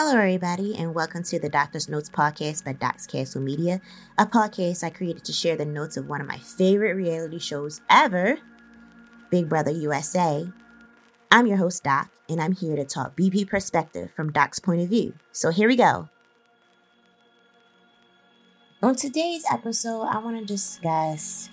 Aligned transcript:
Hello, 0.00 0.16
everybody, 0.16 0.76
and 0.76 0.94
welcome 0.94 1.24
to 1.24 1.40
the 1.40 1.48
Doctor's 1.48 1.88
Notes 1.88 2.08
podcast 2.08 2.64
by 2.64 2.72
Doc's 2.72 3.04
Castle 3.04 3.40
Media, 3.40 3.80
a 4.16 4.26
podcast 4.26 4.84
I 4.84 4.90
created 4.90 5.24
to 5.24 5.32
share 5.32 5.56
the 5.56 5.64
notes 5.64 5.96
of 5.96 6.08
one 6.08 6.20
of 6.20 6.28
my 6.28 6.38
favorite 6.38 6.94
reality 6.94 7.40
shows 7.40 7.80
ever, 7.90 8.38
Big 9.28 9.48
Brother 9.48 9.72
USA. 9.72 10.46
I'm 11.32 11.48
your 11.48 11.56
host, 11.56 11.82
Doc, 11.82 12.10
and 12.28 12.40
I'm 12.40 12.52
here 12.52 12.76
to 12.76 12.84
talk 12.84 13.16
BP 13.16 13.48
perspective 13.48 14.12
from 14.14 14.30
Doc's 14.30 14.60
point 14.60 14.82
of 14.82 14.88
view. 14.88 15.14
So 15.32 15.50
here 15.50 15.66
we 15.66 15.74
go. 15.74 16.08
On 18.80 18.94
today's 18.94 19.44
episode, 19.50 20.04
I 20.04 20.18
want 20.18 20.38
to 20.38 20.44
discuss 20.44 21.50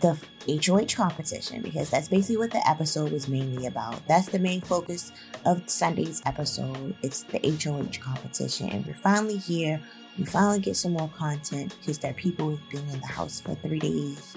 the 0.00 0.18
HOH 0.48 0.94
competition 0.94 1.62
because 1.62 1.90
that's 1.90 2.08
basically 2.08 2.36
what 2.36 2.50
the 2.50 2.68
episode 2.68 3.12
was 3.12 3.28
mainly 3.28 3.66
about. 3.66 4.06
That's 4.06 4.28
the 4.28 4.38
main 4.38 4.60
focus 4.60 5.12
of 5.44 5.68
Sunday's 5.68 6.22
episode. 6.26 6.94
It's 7.02 7.22
the 7.24 7.38
HOH 7.38 8.00
competition, 8.00 8.68
and 8.70 8.86
we're 8.86 8.94
finally 8.94 9.38
here. 9.38 9.80
We 10.18 10.24
finally 10.24 10.60
get 10.60 10.76
some 10.76 10.92
more 10.92 11.10
content 11.16 11.74
because 11.80 11.98
there 11.98 12.10
are 12.10 12.14
people 12.14 12.50
who've 12.50 12.70
been 12.70 12.88
in 12.94 13.00
the 13.00 13.06
house 13.06 13.40
for 13.40 13.54
three 13.56 13.78
days 13.78 14.36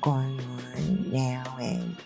going 0.00 0.40
on 0.40 1.10
now, 1.12 1.56
and 1.60 1.96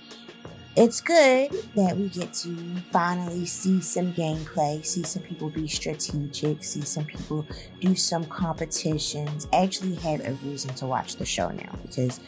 it's 0.74 1.02
good 1.02 1.52
that 1.74 1.96
we 1.96 2.08
get 2.08 2.32
to 2.32 2.56
finally 2.90 3.44
see 3.44 3.82
some 3.82 4.14
gameplay, 4.14 4.84
see 4.84 5.02
some 5.02 5.22
people 5.22 5.50
be 5.50 5.68
strategic, 5.68 6.64
see 6.64 6.80
some 6.80 7.04
people 7.04 7.46
do 7.80 7.94
some 7.94 8.24
competitions, 8.24 9.46
actually 9.52 9.96
have 9.96 10.26
a 10.26 10.32
reason 10.44 10.74
to 10.76 10.86
watch 10.86 11.16
the 11.16 11.26
show 11.26 11.50
now 11.50 11.78
because 11.82 12.20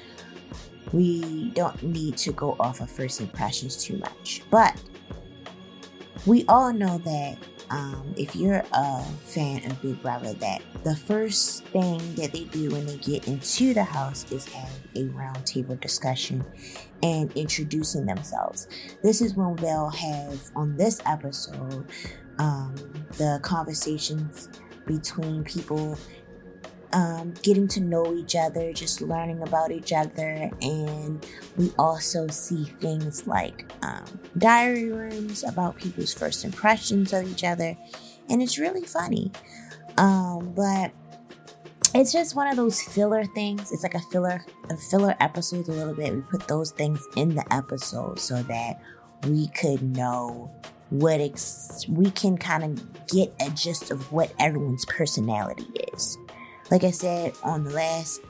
we 0.92 1.50
don't 1.50 1.82
need 1.82 2.16
to 2.18 2.32
go 2.32 2.56
off 2.60 2.80
of 2.80 2.90
first 2.90 3.20
impressions 3.20 3.82
too 3.82 3.98
much. 3.98 4.42
But 4.50 4.80
we 6.26 6.44
all 6.48 6.72
know 6.72 6.98
that 6.98 7.38
um, 7.70 8.14
if 8.16 8.36
you're 8.36 8.62
a 8.72 9.02
fan 9.24 9.70
of 9.70 9.80
Big 9.82 10.00
Brother, 10.02 10.32
that 10.34 10.62
the 10.84 10.94
first 10.94 11.64
thing 11.66 11.98
that 12.14 12.32
they 12.32 12.44
do 12.44 12.70
when 12.70 12.86
they 12.86 12.96
get 12.98 13.26
into 13.26 13.74
the 13.74 13.84
house 13.84 14.30
is 14.30 14.46
have 14.48 14.70
a 14.94 15.04
roundtable 15.06 15.78
discussion 15.80 16.44
and 17.02 17.32
introducing 17.36 18.06
themselves. 18.06 18.68
This 19.02 19.20
is 19.20 19.34
when 19.34 19.56
they'll 19.56 19.90
have 19.90 20.40
on 20.54 20.76
this 20.76 21.00
episode 21.06 21.86
um, 22.38 22.74
the 23.16 23.40
conversations 23.42 24.48
between 24.86 25.44
people 25.44 25.98
um, 26.94 27.34
getting 27.42 27.66
to 27.68 27.80
know 27.80 28.14
each 28.14 28.36
other, 28.36 28.72
just 28.72 29.02
learning 29.02 29.42
about 29.42 29.72
each 29.72 29.92
other. 29.92 30.50
And 30.62 31.26
we 31.56 31.72
also 31.76 32.28
see 32.28 32.64
things 32.80 33.26
like 33.26 33.70
um, 33.82 34.04
diary 34.38 34.90
rooms 34.90 35.42
about 35.44 35.76
people's 35.76 36.14
first 36.14 36.44
impressions 36.44 37.12
of 37.12 37.30
each 37.30 37.42
other. 37.42 37.76
And 38.30 38.40
it's 38.40 38.58
really 38.58 38.84
funny. 38.84 39.32
Um, 39.98 40.54
but 40.54 40.92
it's 41.94 42.12
just 42.12 42.36
one 42.36 42.46
of 42.46 42.56
those 42.56 42.80
filler 42.80 43.24
things. 43.24 43.72
It's 43.72 43.82
like 43.82 43.94
a 43.94 44.00
filler, 44.12 44.44
a 44.70 44.76
filler 44.76 45.16
episode 45.20 45.66
a 45.68 45.72
little 45.72 45.94
bit. 45.94 46.14
We 46.14 46.20
put 46.22 46.46
those 46.46 46.70
things 46.70 47.04
in 47.16 47.34
the 47.34 47.44
episode 47.52 48.20
so 48.20 48.40
that 48.44 48.80
we 49.26 49.48
could 49.48 49.82
know 49.82 50.48
what 50.90 51.20
ex- 51.20 51.86
we 51.88 52.12
can 52.12 52.38
kind 52.38 52.62
of 52.62 53.08
get 53.08 53.34
a 53.40 53.50
gist 53.50 53.90
of 53.90 54.12
what 54.12 54.32
everyone's 54.38 54.84
personality 54.84 55.66
is. 55.92 56.18
Like 56.70 56.84
I 56.84 56.90
said 56.90 57.34
on 57.42 57.64
the 57.64 57.70
last 57.70 58.22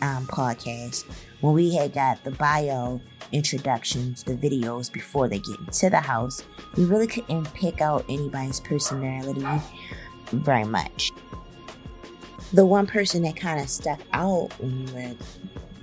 um, 0.00 0.26
podcast, 0.26 1.04
when 1.40 1.52
we 1.54 1.74
had 1.74 1.92
got 1.92 2.22
the 2.24 2.30
bio 2.32 3.00
introductions, 3.32 4.22
the 4.22 4.34
videos 4.34 4.92
before 4.92 5.28
they 5.28 5.38
get 5.38 5.58
into 5.58 5.90
the 5.90 6.00
house, 6.00 6.42
we 6.76 6.84
really 6.84 7.06
couldn't 7.06 7.52
pick 7.54 7.80
out 7.80 8.04
anybody's 8.08 8.60
personality 8.60 9.46
very 10.32 10.64
much. 10.64 11.12
The 12.52 12.64
one 12.66 12.86
person 12.86 13.22
that 13.22 13.36
kind 13.36 13.60
of 13.60 13.68
stuck 13.68 14.00
out 14.12 14.48
when 14.58 14.86
we 14.86 14.92
were 14.92 15.14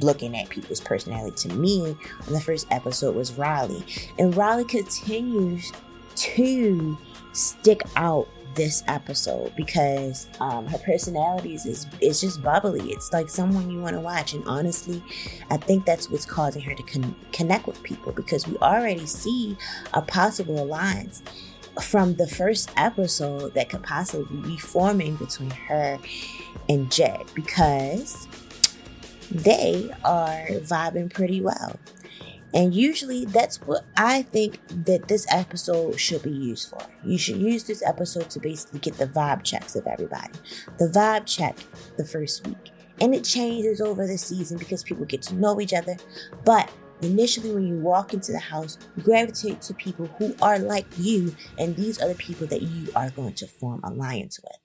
looking 0.02 0.38
at 0.38 0.50
people's 0.50 0.80
personality 0.80 1.50
to 1.50 1.56
me 1.56 1.96
on 2.28 2.34
the 2.34 2.42
first 2.42 2.68
episode 2.72 3.16
was 3.16 3.38
Reilly. 3.38 3.84
And 4.18 4.36
Reilly 4.36 4.66
continues 4.66 5.72
to 6.16 6.98
stick 7.34 7.82
out 7.96 8.28
this 8.56 8.84
episode 8.88 9.56
because 9.56 10.28
um, 10.40 10.66
her 10.68 10.78
personality 10.80 11.56
is, 11.56 11.88
is 12.02 12.22
just 12.22 12.42
bubbly. 12.42 12.92
It's 12.92 13.12
like 13.14 13.30
someone 13.30 13.70
you 13.70 13.82
want 13.82 13.96
to 13.96 14.02
watch. 14.02 14.34
And 14.34 14.46
honestly, 14.46 15.04
I 15.50 15.58
think 15.58 15.86
that's 15.86 16.10
what's 16.10 16.26
causing 16.26 16.62
her 16.64 16.76
to 16.76 16.84
con- 16.84 17.16
connect 17.32 17.68
with 17.68 17.82
people 17.84 18.12
because 18.12 18.48
we 18.48 18.58
already 18.58 19.06
see 19.06 19.58
a 19.94 20.02
possible 20.02 20.62
alliance 20.62 21.22
from 21.82 22.16
the 22.16 22.28
first 22.28 22.72
episode 22.78 23.54
that 23.54 23.70
could 23.70 23.84
possibly 23.84 24.42
be 24.42 24.58
forming 24.58 25.16
between 25.16 25.52
her 25.52 25.98
and 26.68 26.92
Jag 26.92 27.26
because 27.34 28.28
they 29.32 29.90
are 30.04 30.48
vibing 30.62 31.14
pretty 31.14 31.42
well. 31.42 31.80
And 32.54 32.74
usually 32.74 33.26
that's 33.26 33.62
what 33.62 33.86
I 33.96 34.24
think 34.24 34.60
that 34.86 35.08
this 35.08 35.28
episode 35.32 36.00
should 36.00 36.24
be 36.24 36.32
used 36.32 36.70
for. 36.70 36.82
You 37.04 37.18
should 37.18 37.38
use 37.38 37.64
this 37.64 37.84
episode 37.86 38.30
to 38.32 38.40
basically 38.40 38.80
get 38.80 38.98
the 38.98 39.08
vibe 39.08 39.44
checks 39.44 39.76
of 39.76 39.86
everybody. 39.86 40.34
The 40.78 40.88
vibe 40.88 41.26
check 41.26 41.58
the 41.98 42.06
first 42.06 42.48
week. 42.48 42.72
And 43.02 43.14
it 43.14 43.24
changes 43.24 43.82
over 43.82 44.06
the 44.08 44.18
season 44.18 44.58
because 44.58 44.84
people 44.84 45.06
get 45.06 45.22
to 45.24 45.36
know 45.36 45.62
each 45.62 45.74
other. 45.74 45.96
But 46.44 46.70
initially, 47.02 47.54
when 47.54 47.68
you 47.68 47.78
walk 47.78 48.14
into 48.14 48.32
the 48.32 48.40
house, 48.40 48.78
you 48.98 49.04
gravitate 49.04 49.62
to 49.64 49.74
people 49.74 50.08
who 50.18 50.36
are 50.42 50.60
like 50.60 50.86
you, 50.98 51.34
and 51.58 51.76
these 51.76 52.02
are 52.02 52.10
the 52.10 52.16
people 52.16 52.48
that 52.48 52.62
you 52.62 52.92
are 52.96 53.10
going 53.12 53.34
to 53.36 53.48
form 53.48 53.80
alliance 53.84 54.40
with. 54.42 54.58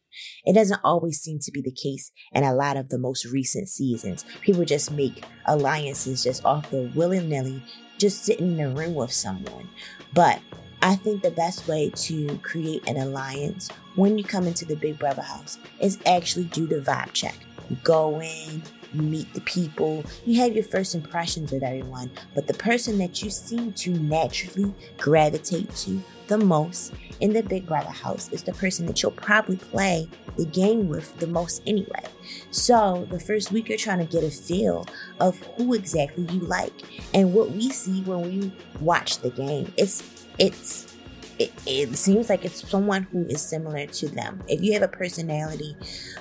It 0.44 0.54
doesn't 0.54 0.80
always 0.84 1.20
seem 1.20 1.38
to 1.41 1.52
be 1.52 1.62
the 1.62 1.72
case 1.72 2.10
in 2.32 2.44
a 2.44 2.54
lot 2.54 2.76
of 2.76 2.88
the 2.88 2.98
most 2.98 3.25
recent 3.25 3.69
seasons. 3.69 4.25
People 4.41 4.64
just 4.64 4.91
make 4.91 5.25
alliances 5.47 6.22
just 6.22 6.44
off 6.44 6.70
the 6.70 6.91
willy 6.94 7.20
nilly, 7.20 7.62
just 7.98 8.25
sitting 8.25 8.58
in 8.58 8.60
a 8.60 8.70
room 8.70 8.94
with 8.94 9.12
someone. 9.12 9.69
But 10.12 10.41
I 10.82 10.97
think 10.97 11.22
the 11.22 11.30
best 11.30 11.66
way 11.66 11.91
to 11.91 12.38
create 12.42 12.86
an 12.88 12.98
alliance 12.98 13.70
when 13.94 14.19
you 14.19 14.25
come 14.25 14.47
into 14.47 14.64
the 14.64 14.76
Big 14.76 14.98
Brother 14.98 15.22
house 15.22 15.58
is 15.80 15.98
actually 16.04 16.44
do 16.46 16.66
the 16.66 16.81
vibe 16.81 17.12
check. 17.12 17.36
You 17.70 17.76
go 17.82 18.20
in, 18.20 18.62
you 18.92 19.02
meet 19.02 19.32
the 19.32 19.41
people, 19.41 20.04
you 20.25 20.41
have 20.41 20.54
your 20.54 20.64
first 20.64 20.94
impressions 20.94 21.52
with 21.52 21.62
everyone, 21.62 22.10
but 22.34 22.46
the 22.46 22.54
person 22.54 22.98
that 22.98 23.22
you 23.22 23.31
seem 23.31 23.72
to 23.72 23.91
naturally 23.91 24.75
gravitate 24.98 25.75
to 25.76 26.02
the 26.27 26.39
most 26.39 26.93
in 27.21 27.33
the 27.33 27.43
Big 27.43 27.67
Brother 27.67 27.91
house 27.91 28.29
is 28.31 28.43
the 28.43 28.53
person 28.53 28.87
that 28.87 29.03
you'll 29.03 29.12
probably 29.12 29.57
play 29.57 30.09
the 30.37 30.47
game 30.47 30.89
with 30.89 31.17
the 31.19 31.27
most 31.27 31.62
anyway. 31.67 32.05
So 32.51 33.07
the 33.11 33.21
first 33.21 33.53
week 33.53 33.69
you're 33.69 33.79
trying 33.79 33.99
to 33.99 34.05
get 34.05 34.25
a 34.25 34.31
feel 34.31 34.87
of 35.21 35.39
who 35.57 35.75
exactly 35.75 36.25
you 36.25 36.41
like. 36.41 36.73
And 37.12 37.33
what 37.35 37.51
we 37.53 37.71
see 37.71 38.03
when 38.03 38.23
we 38.23 38.53
watch 38.81 39.19
the 39.19 39.31
game, 39.31 39.73
it's 39.77 40.03
it's 40.39 40.95
it, 41.39 41.53
it 41.67 41.97
seems 41.97 42.31
like 42.31 42.45
it's 42.45 42.69
someone 42.69 43.05
who 43.05 43.25
is 43.27 43.43
similar 43.43 43.87
to 43.87 44.09
them. 44.09 44.43
If 44.49 44.62
you 44.62 44.73
have 44.75 44.83
a 44.83 44.89
personality 44.89 45.77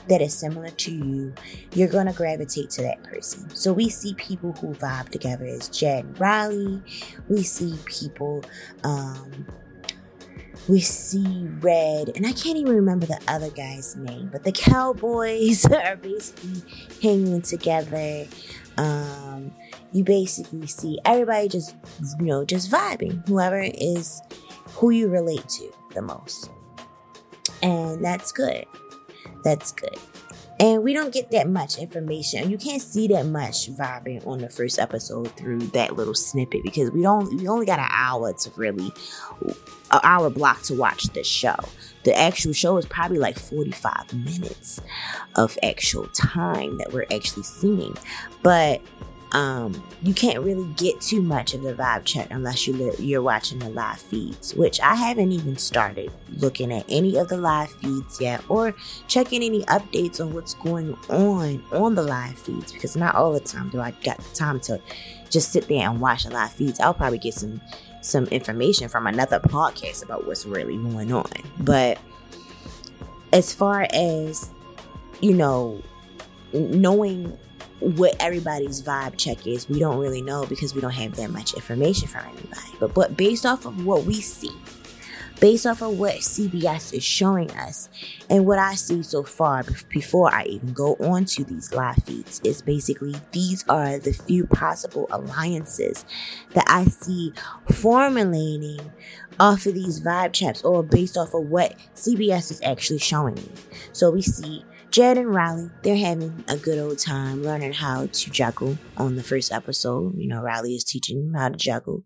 that 0.10 0.22
is 0.22 0.34
similar 0.34 0.70
to 0.70 0.92
you, 0.92 1.34
you're 1.74 1.88
going 1.88 2.08
to 2.08 2.14
gravitate 2.14 2.72
to 2.72 2.82
that 2.84 3.04
person. 3.04 3.50
So 3.56 3.74
we 3.74 3.90
see 3.90 4.16
people 4.16 4.54
who 4.54 4.74
vibe 4.74 5.10
together 5.10 5.46
as 5.46 5.70
Jag 5.70 6.06
and 6.06 6.20
Reilly. 6.20 6.82
We 7.30 7.44
see 7.44 7.78
people 7.86 8.44
um, 8.84 9.46
we 10.68 10.80
see 10.80 11.48
Red, 11.60 12.12
and 12.16 12.26
I 12.26 12.32
can't 12.32 12.58
even 12.58 12.74
remember 12.74 13.06
the 13.06 13.20
other 13.28 13.50
guy's 13.50 13.96
name, 13.96 14.30
but 14.32 14.44
the 14.44 14.52
Cowboys 14.52 15.66
are 15.72 15.96
basically 15.98 16.62
hanging 17.02 17.42
together. 17.42 18.26
Um, 18.78 19.52
you 19.92 20.04
basically 20.04 20.66
see 20.68 21.00
everybody 21.06 21.50
just, 21.50 21.76
you 22.20 22.26
know, 22.26 22.46
just 22.46 22.72
vibing. 22.72 23.28
Whoever 23.28 23.62
is 23.62 24.22
who 24.70 24.90
you 24.90 25.10
relate 25.10 25.48
to 25.50 25.72
the 25.94 26.02
most. 26.02 26.50
And 27.62 28.04
that's 28.04 28.32
good. 28.32 28.66
That's 29.44 29.72
good. 29.72 29.98
And 30.64 30.82
we 30.82 30.94
don't 30.94 31.14
get 31.14 31.30
that 31.32 31.50
much 31.50 31.78
information. 31.78 32.50
You 32.50 32.58
can't 32.58 32.82
see 32.82 33.10
that 33.10 33.26
much 33.26 33.70
vibing 33.70 34.26
on 34.26 34.40
the 34.40 34.48
first 34.48 34.80
episode 34.80 35.28
through 35.36 35.60
that 35.60 35.98
little 35.98 36.14
snippet 36.14 36.64
because 36.64 36.90
we 36.92 37.02
don't 37.02 37.36
we 37.36 37.50
only 37.50 37.66
got 37.66 37.80
an 37.80 37.90
hour 37.92 38.32
to 38.32 38.52
really 38.56 38.94
an 39.42 40.00
hour 40.04 40.30
block 40.30 40.62
to 40.62 40.74
watch 40.74 41.04
the 41.08 41.22
show. 41.22 41.58
The 42.06 42.18
actual 42.18 42.54
show 42.54 42.78
is 42.78 42.86
probably 42.86 43.18
like 43.18 43.38
45 43.38 44.14
minutes 44.14 44.80
of 45.36 45.58
actual 45.64 46.08
time 46.14 46.78
that 46.78 46.94
we're 46.94 47.08
actually 47.12 47.44
seeing. 47.44 47.98
But 48.42 48.80
um, 49.34 49.84
you 50.04 50.14
can't 50.14 50.40
really 50.40 50.68
get 50.76 51.02
too 51.02 51.22
much 51.22 51.56
of 51.56 51.64
the 51.64 51.74
vibe 51.74 52.06
check 52.06 52.28
unless 52.30 52.68
you 52.68 52.74
li- 52.74 52.96
you're 53.00 53.22
watching 53.22 53.58
the 53.58 53.70
live 53.70 54.00
feeds, 54.00 54.54
which 54.54 54.80
I 54.80 54.94
haven't 54.94 55.32
even 55.32 55.58
started 55.58 56.12
looking 56.38 56.72
at 56.72 56.86
any 56.88 57.18
of 57.18 57.30
the 57.30 57.38
live 57.38 57.72
feeds 57.72 58.22
yet 58.22 58.44
or 58.48 58.76
checking 59.08 59.42
any 59.42 59.64
updates 59.64 60.22
on 60.22 60.34
what's 60.34 60.54
going 60.54 60.94
on 61.10 61.64
on 61.72 61.96
the 61.96 62.04
live 62.04 62.38
feeds 62.38 62.72
because 62.72 62.96
not 62.96 63.16
all 63.16 63.34
the 63.34 63.40
time 63.40 63.70
do 63.70 63.82
I 63.82 63.92
got 64.04 64.20
the 64.20 64.36
time 64.36 64.60
to 64.62 64.80
just 65.32 65.52
sit 65.52 65.68
there 65.68 65.90
and 65.90 66.00
watch 66.00 66.26
the 66.26 66.30
live 66.30 66.54
feeds. 66.54 66.80
I'll 66.80 66.94
probably 66.94 67.18
get 67.18 67.34
some 67.34 67.60
some 68.02 68.26
information 68.26 68.88
from 68.88 69.08
another 69.08 69.40
podcast 69.40 70.04
about 70.04 70.28
what's 70.28 70.46
really 70.46 70.78
going 70.78 71.12
on. 71.12 71.32
But 71.60 71.98
as 73.32 73.52
far 73.52 73.88
as, 73.92 74.52
you 75.22 75.34
know, 75.34 75.82
knowing 76.54 77.36
what 77.84 78.16
everybody's 78.20 78.82
vibe 78.82 79.18
check 79.18 79.46
is, 79.46 79.68
we 79.68 79.80
don't 79.80 80.00
really 80.00 80.22
know 80.22 80.46
because 80.46 80.74
we 80.74 80.82
don't 80.82 80.92
have 80.92 81.16
that 81.16 81.30
much 81.30 81.54
information 81.54 82.08
from 82.08 82.26
anybody. 82.26 82.72
But 82.80 82.94
but 82.94 83.18
based 83.18 83.46
off 83.46 83.66
of 83.66 83.86
what 83.86 84.06
we 84.06 84.16
see, 84.16 84.52
based 85.40 85.66
off 85.66 85.82
of 85.82 86.00
what 86.00 86.16
CBS 86.16 86.94
is 86.94 87.04
showing 87.04 87.52
us 87.52 87.90
and 88.30 88.46
what 88.46 88.60
I 88.60 88.76
see 88.76 89.04
so 89.04 89.24
far 89.24 89.66
before 89.90 90.34
I 90.34 90.46
even 90.46 90.72
go 90.72 90.96
on 90.96 91.26
to 91.26 91.44
these 91.44 91.74
live 91.74 91.98
feeds 92.06 92.40
is 92.46 92.62
basically 92.62 93.16
these 93.32 93.66
are 93.68 94.00
the 94.00 94.14
few 94.14 94.48
possible 94.48 95.08
alliances 95.12 96.06
that 96.54 96.66
I 96.68 96.86
see 96.86 97.34
formulating 97.72 98.80
off 99.40 99.66
of 99.66 99.74
these 99.74 100.00
vibe 100.00 100.32
checks 100.32 100.62
or 100.62 100.84
based 100.84 101.18
off 101.18 101.34
of 101.34 101.50
what 101.50 101.76
CBS 101.96 102.52
is 102.52 102.62
actually 102.64 103.00
showing 103.00 103.36
me. 103.36 103.50
So 103.92 104.12
we 104.12 104.22
see 104.22 104.64
Jag 104.94 105.18
and 105.18 105.34
Reilly, 105.34 105.72
they're 105.82 105.98
having 105.98 106.44
a 106.48 106.56
good 106.56 106.78
old 106.78 107.00
time 107.00 107.42
learning 107.42 107.74
how 107.74 108.06
to 108.06 108.30
juggle 108.30 108.78
on 108.96 109.16
the 109.16 109.24
first 109.24 109.52
episode. 109.52 110.14
You 110.16 110.28
know, 110.28 110.40
Reilly 110.40 110.76
is 110.76 110.84
teaching 110.84 111.18
him 111.18 111.34
how 111.34 111.50
to 111.50 111.56
juggle 111.56 112.04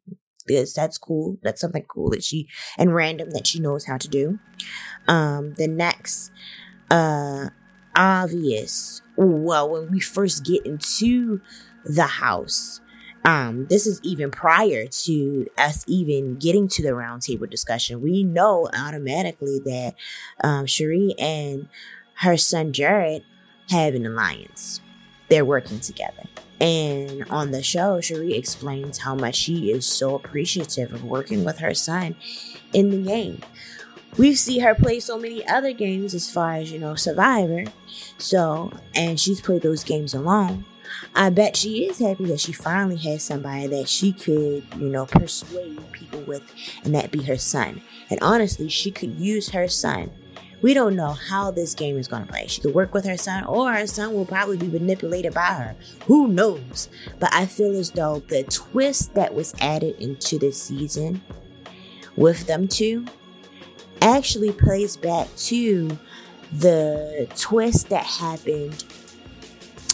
this. 0.47 0.71
That's 0.73 0.97
cool. 0.97 1.37
That's 1.43 1.59
something 1.59 1.83
cool 1.89 2.11
that 2.11 2.23
she 2.23 2.47
and 2.77 2.95
random 2.95 3.31
that 3.31 3.45
she 3.45 3.59
knows 3.59 3.83
how 3.83 3.97
to 3.97 4.07
do. 4.07 4.39
Um, 5.05 5.53
the 5.55 5.67
next, 5.67 6.31
uh, 6.89 7.49
obvious. 7.93 9.01
Well, 9.17 9.69
when 9.69 9.91
we 9.91 9.99
first 9.99 10.45
get 10.45 10.65
into 10.65 11.41
the 11.83 12.05
house, 12.05 12.79
um, 13.25 13.67
this 13.69 13.85
is 13.85 13.99
even 14.03 14.31
prior 14.31 14.87
to 14.87 15.45
us 15.57 15.83
even 15.87 16.37
getting 16.37 16.69
to 16.69 16.81
the 16.81 16.91
roundtable 16.91 17.49
discussion. 17.49 18.01
We 18.01 18.23
know 18.23 18.69
automatically 18.73 19.59
that 19.65 19.95
um, 20.41 20.69
Cirie 20.69 21.15
and 21.19 21.67
her 22.19 22.37
son 22.37 22.73
Jared 22.73 23.23
have 23.69 23.95
an 23.95 24.05
alliance. 24.05 24.81
They're 25.29 25.45
working 25.45 25.79
together. 25.79 26.23
And 26.59 27.23
on 27.29 27.51
the 27.51 27.61
show, 27.61 28.01
Cirie 28.01 28.33
explains 28.33 28.97
how 28.97 29.13
much 29.13 29.35
she 29.35 29.71
is 29.71 29.85
so 29.85 30.15
appreciative 30.15 30.93
of 30.93 31.03
working 31.03 31.43
with 31.43 31.59
her 31.59 31.73
son 31.73 32.15
in 32.73 32.89
the 32.89 32.97
game. 32.97 33.41
We 34.17 34.33
see 34.33 34.59
her 34.59 34.73
play 34.73 34.99
so 34.99 35.19
many 35.19 35.47
other 35.47 35.73
games 35.73 36.15
as 36.15 36.31
far 36.31 36.53
as, 36.53 36.71
you 36.71 36.79
know, 36.79 36.95
Survivor. 36.95 37.65
So, 38.17 38.71
and 38.95 39.19
she's 39.19 39.41
played 39.41 39.61
those 39.61 39.83
games 39.83 40.15
alone. 40.15 40.65
I 41.13 41.29
bet 41.29 41.55
she 41.55 41.85
is 41.87 41.99
happy 41.99 42.25
that 42.25 42.39
she 42.39 42.53
finally 42.53 42.97
has 42.97 43.23
somebody 43.23 43.67
that 43.67 43.87
she 43.87 44.13
could, 44.13 44.63
you 44.77 44.89
know, 44.89 45.05
persuade 45.05 45.79
people 45.91 46.21
with, 46.21 46.41
and 46.83 46.95
that 46.95 47.11
be 47.11 47.21
her 47.23 47.37
son. 47.37 47.81
And 48.09 48.19
honestly, 48.21 48.69
she 48.69 48.89
could 48.89 49.19
use 49.19 49.49
her 49.49 49.67
son 49.67 50.09
we 50.61 50.73
don't 50.73 50.95
know 50.95 51.11
how 51.11 51.51
this 51.51 51.73
game 51.73 51.97
is 51.97 52.07
going 52.07 52.25
to 52.25 52.31
play. 52.31 52.47
She 52.47 52.61
could 52.61 52.73
work 52.73 52.93
with 52.93 53.05
her 53.05 53.17
son, 53.17 53.43
or 53.45 53.71
her 53.71 53.87
son 53.87 54.13
will 54.13 54.25
probably 54.25 54.57
be 54.57 54.67
manipulated 54.67 55.33
by 55.33 55.53
her. 55.53 55.75
Who 56.05 56.27
knows? 56.27 56.89
But 57.19 57.33
I 57.33 57.45
feel 57.45 57.75
as 57.77 57.91
though 57.91 58.23
the 58.27 58.43
twist 58.43 59.13
that 59.13 59.33
was 59.33 59.53
added 59.61 59.99
into 59.99 60.39
this 60.39 60.61
season 60.61 61.21
with 62.15 62.47
them 62.47 62.67
two 62.67 63.05
actually 64.01 64.51
plays 64.51 64.97
back 64.97 65.27
to 65.35 65.97
the 66.51 67.27
twist 67.35 67.89
that 67.89 68.05
happened 68.05 68.83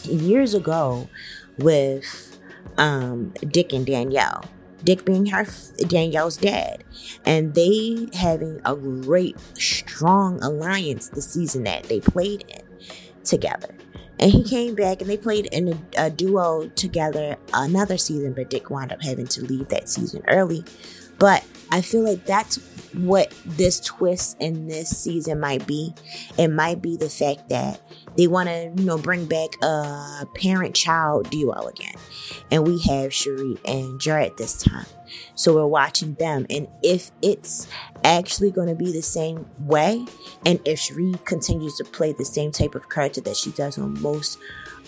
years 0.06 0.54
ago 0.54 1.10
with 1.58 2.40
um, 2.78 3.34
Dick 3.48 3.74
and 3.74 3.86
Danielle. 3.86 4.46
Dick 4.84 5.06
being 5.06 5.28
her 5.28 5.46
Danielle's 5.88 6.38
dad, 6.38 6.84
and 7.26 7.54
they 7.54 8.10
having 8.14 8.62
a 8.66 8.76
great 8.76 9.38
strong 9.58 10.42
alliance 10.44 11.10
the 11.10 11.22
season 11.22 11.64
that 11.64 11.84
they 11.84 12.00
played 12.00 12.46
in 12.50 12.62
together. 13.24 13.74
And 14.20 14.32
he 14.32 14.44
came 14.44 14.76
back 14.76 15.02
and 15.02 15.10
they 15.10 15.18
played 15.18 15.48
in 15.48 15.70
a, 15.98 16.06
a 16.06 16.10
duo 16.10 16.68
together 16.76 17.36
another 17.54 17.98
season, 17.98 18.34
but 18.34 18.50
Dick 18.50 18.70
wound 18.70 18.92
up 18.92 19.02
having 19.02 19.28
to 19.28 19.44
leave 19.44 19.70
that 19.70 19.90
season 19.90 20.24
early. 20.28 20.64
But 21.20 21.44
I 21.72 21.82
feel 21.82 22.04
like 22.04 22.26
that's 22.26 22.58
what 22.94 23.34
this 23.46 23.80
twist 23.80 24.38
in 24.40 24.68
this 24.68 24.90
season 24.90 25.40
might 25.40 25.66
be. 25.66 25.94
It 26.38 26.50
might 26.50 26.82
be 26.82 26.98
the 26.98 27.10
fact 27.10 27.50
that 27.50 27.82
they 28.18 28.28
want 28.28 28.50
to, 28.50 28.72
you 28.76 28.86
know, 28.86 28.98
bring 28.98 29.26
back 29.26 29.50
a 29.62 30.26
parent 30.36 30.76
child 30.76 31.30
duo 31.30 31.68
again. 31.68 31.96
And 32.52 32.68
we 32.68 32.80
have 32.82 33.14
Cirie 33.14 33.58
and 33.66 34.00
Jared 34.00 34.38
this 34.38 34.62
time. 34.62 34.86
So 35.36 35.54
we're 35.56 35.68
watching 35.68 36.14
them. 36.16 36.46
And 36.50 36.68
if 36.82 37.12
it's 37.22 37.68
actually 38.04 38.52
going 38.52 38.68
to 38.68 38.76
be 38.76 38.92
the 38.92 39.02
same 39.02 39.48
way, 39.60 40.06
and 40.46 40.60
if 40.66 40.80
Cirie 40.80 41.16
continues 41.26 41.78
to 41.78 41.84
play 41.84 42.14
the 42.14 42.26
same 42.26 42.52
type 42.52 42.76
of 42.76 42.90
character 42.90 43.22
that 43.22 43.38
she 43.38 43.52
does 43.52 43.78
on 43.78 44.00
most 44.02 44.38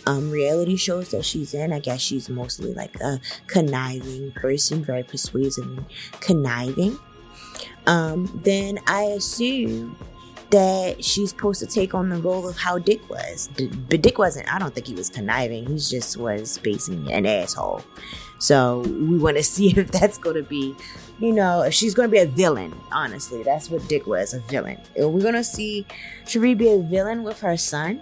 um, 0.07 0.29
reality 0.29 0.75
shows 0.75 1.09
that 1.11 1.25
she's 1.25 1.53
in, 1.53 1.73
I 1.73 1.79
guess 1.79 2.01
she's 2.01 2.29
mostly 2.29 2.73
like 2.73 2.99
a 3.01 3.19
conniving 3.47 4.31
person, 4.33 4.83
very 4.83 5.03
persuasive 5.03 5.65
and 5.65 5.85
conniving. 6.19 6.99
Um, 7.87 8.29
then 8.43 8.79
I 8.87 9.03
assume 9.03 9.95
that 10.51 11.03
she's 11.03 11.31
supposed 11.31 11.59
to 11.59 11.67
take 11.67 11.93
on 11.93 12.09
the 12.09 12.17
role 12.17 12.47
of 12.47 12.55
how 12.55 12.77
Dick 12.77 13.07
was. 13.09 13.49
But 13.89 14.01
Dick 14.01 14.17
wasn't, 14.17 14.53
I 14.53 14.59
don't 14.59 14.73
think 14.73 14.87
he 14.87 14.93
was 14.93 15.09
conniving. 15.09 15.65
He 15.67 15.75
just 15.75 16.17
was 16.17 16.59
basically 16.59 17.11
an 17.11 17.25
asshole. 17.25 17.81
So 18.39 18.79
we 18.79 19.17
want 19.17 19.37
to 19.37 19.43
see 19.55 19.77
if 19.77 19.91
that's 19.91 20.17
going 20.17 20.35
to 20.35 20.43
be, 20.43 20.75
you 21.19 21.33
know, 21.33 21.61
if 21.61 21.73
she's 21.73 21.93
going 21.93 22.07
to 22.07 22.11
be 22.11 22.19
a 22.19 22.25
villain. 22.25 22.73
Honestly, 22.91 23.43
that's 23.43 23.69
what 23.69 23.87
Dick 23.87 24.07
was 24.07 24.33
a 24.33 24.39
villain. 24.41 24.79
We're 24.95 25.21
going 25.21 25.33
to 25.33 25.43
see 25.43 25.85
Cirie 26.25 26.53
be 26.53 26.69
a 26.69 26.79
villain 26.79 27.23
with 27.23 27.39
her 27.41 27.57
son. 27.57 28.01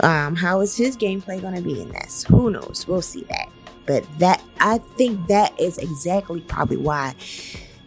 Um, 0.00 0.36
how 0.36 0.60
is 0.60 0.76
his 0.76 0.96
gameplay 0.96 1.40
going 1.40 1.54
to 1.54 1.62
be 1.62 1.80
in 1.80 1.90
this? 1.90 2.24
Who 2.24 2.50
knows? 2.50 2.84
We'll 2.86 3.02
see 3.02 3.22
that. 3.30 3.48
But 3.86 4.06
that, 4.18 4.42
I 4.60 4.78
think 4.78 5.26
that 5.28 5.58
is 5.58 5.78
exactly 5.78 6.40
probably 6.40 6.76
why 6.76 7.14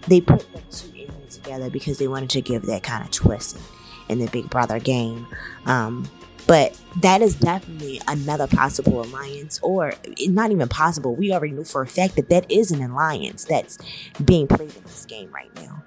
they 0.10 0.22
put 0.22 0.52
them 0.54 0.64
two 0.72 0.90
together 1.30 1.70
because 1.70 1.98
they 1.98 2.08
wanted 2.08 2.30
to 2.32 2.42
give 2.42 2.64
that 2.64 2.84
kind 2.84 3.04
of 3.04 3.12
twist 3.12 3.58
in, 4.08 4.20
the 4.20 4.28
Big 4.28 4.50
Brother 4.50 4.80
game. 4.80 5.28
Um, 5.66 6.10
but 6.48 6.80
that 7.02 7.22
is 7.22 7.36
definitely 7.36 8.02
another 8.08 8.48
possible 8.48 9.02
alliance, 9.02 9.60
or 9.62 9.94
not 10.22 10.52
even 10.52 10.68
possible. 10.68 11.16
We 11.16 11.32
already 11.32 11.54
knew 11.54 11.64
for 11.64 11.84
a 11.84 11.88
fact 11.88 12.16
that 12.16 12.30
that 12.30 12.52
is 12.52 12.72
an 12.72 12.82
alliance 12.82 13.46
that's 13.46 13.78
being 14.24 14.48
played 14.48 14.76
in 14.76 14.84
this 14.84 15.06
game 15.06 15.30
right 15.32 15.54
now. 15.56 15.84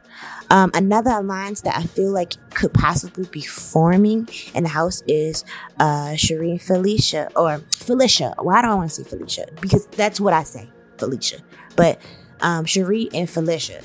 Um, 0.51 0.71
another 0.75 1.11
alliance 1.11 1.63
that 1.63 1.77
I 1.77 1.83
feel 1.83 2.13
like 2.13 2.35
could 2.51 2.73
possibly 2.73 3.25
be 3.25 3.41
forming 3.41 4.29
in 4.55 4.63
the 4.63 4.69
house 4.69 5.03
is 5.09 5.45
uh, 5.81 6.15
and 6.31 6.63
Felicia, 6.63 7.31
or 7.35 7.59
Felicia. 7.73 8.35
Why 8.39 8.63
do 8.63 8.69
I 8.69 8.75
want 8.75 8.91
to 8.91 9.03
say 9.03 9.09
Felicia? 9.09 9.47
Because 9.61 9.87
that's 9.87 10.21
what 10.21 10.33
I 10.33 10.45
say, 10.45 10.71
Felicia. 10.99 11.39
But 11.75 12.01
um, 12.41 12.69
Cirie 12.69 13.09
and 13.13 13.29
Felicia 13.29 13.83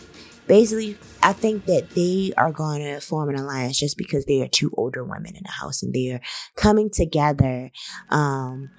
basically, 0.48 0.98
I 1.22 1.34
think 1.34 1.66
that 1.66 1.92
they 1.92 2.34
are 2.38 2.52
going 2.52 2.82
to 2.82 3.00
form 3.00 3.30
an 3.30 3.36
alliance 3.36 3.80
just 3.80 3.98
because 3.98 4.26
they 4.26 4.42
are 4.42 4.48
two 4.48 4.74
older 4.78 5.04
women 5.04 5.36
in 5.36 5.44
the 5.44 5.52
house 5.52 5.84
and 5.84 5.94
they 5.94 6.12
are 6.12 6.22
coming 6.56 6.90
together, 6.90 7.72
um, 8.10 8.70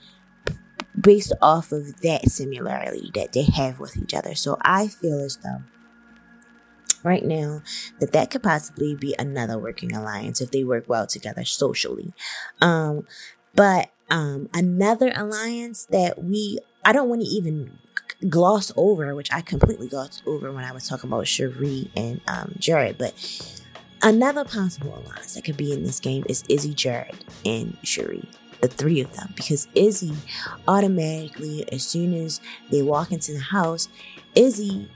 based 0.99 1.33
off 1.41 1.73
of 1.73 2.01
that 2.01 2.29
similarity 2.29 3.11
that 3.15 3.33
they 3.33 3.45
have 3.45 3.79
with 3.79 3.97
each 3.97 4.15
other. 4.15 4.35
So 4.35 4.57
I 4.63 4.89
feel 4.89 5.21
as 5.21 5.37
though 5.37 5.63
right 7.05 7.25
now 7.25 7.63
that 8.01 8.13
that 8.13 8.31
could 8.31 8.43
possibly 8.43 8.95
be 8.95 9.15
another 9.19 9.59
working 9.59 9.95
alliance 9.95 10.41
if 10.41 10.51
they 10.51 10.65
work 10.65 10.85
well 10.89 11.07
together 11.07 11.45
socially. 11.45 12.13
Um, 12.61 13.07
but 13.55 13.91
um, 14.11 14.49
another 14.55 15.13
alliance 15.15 15.87
that 15.91 16.23
we 16.23 16.59
I 16.85 16.93
don't 16.93 17.09
want 17.09 17.23
to 17.23 17.29
even 17.29 17.79
glossed 18.29 18.73
over, 18.77 19.15
which 19.15 19.33
I 19.33 19.41
completely 19.41 19.89
glossed 19.89 20.23
over 20.27 20.51
when 20.51 20.65
I 20.65 20.73
was 20.73 20.89
talking 20.89 21.11
about 21.11 21.29
Cirie 21.29 21.91
and 21.97 22.21
um, 22.27 22.55
Jared. 22.59 22.99
But 22.99 23.15
another 24.03 24.45
possible 24.45 24.95
alliance 24.99 25.35
that 25.35 25.45
could 25.45 25.57
be 25.57 25.73
in 25.73 25.85
this 25.85 26.01
game 26.01 26.25
is 26.29 26.43
Izzy, 26.49 26.75
Jared, 26.75 27.25
and 27.45 27.77
Cirie. 27.85 28.29
The 28.61 28.69
three 28.69 29.01
of 29.01 29.13
them, 29.13 29.33
because 29.37 29.69
Izzy 29.77 30.15
automatically, 30.67 31.65
as 31.71 31.87
soon 31.87 32.13
as 32.13 32.41
they 32.71 32.83
walk 32.83 33.13
into 33.13 33.33
the 33.33 33.39
house, 33.39 33.89
Izzy 34.35 34.89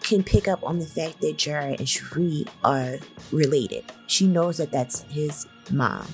can 0.00 0.22
pick 0.22 0.46
up 0.46 0.62
on 0.62 0.78
the 0.78 0.86
fact 0.86 1.20
that 1.20 1.36
Jared 1.36 1.80
and 1.80 1.88
Cirie 1.88 2.46
are 2.62 2.98
related. 3.32 3.84
She 4.06 4.28
knows 4.28 4.58
that 4.58 4.70
that's 4.70 5.02
his 5.02 5.48
mom. 5.70 6.06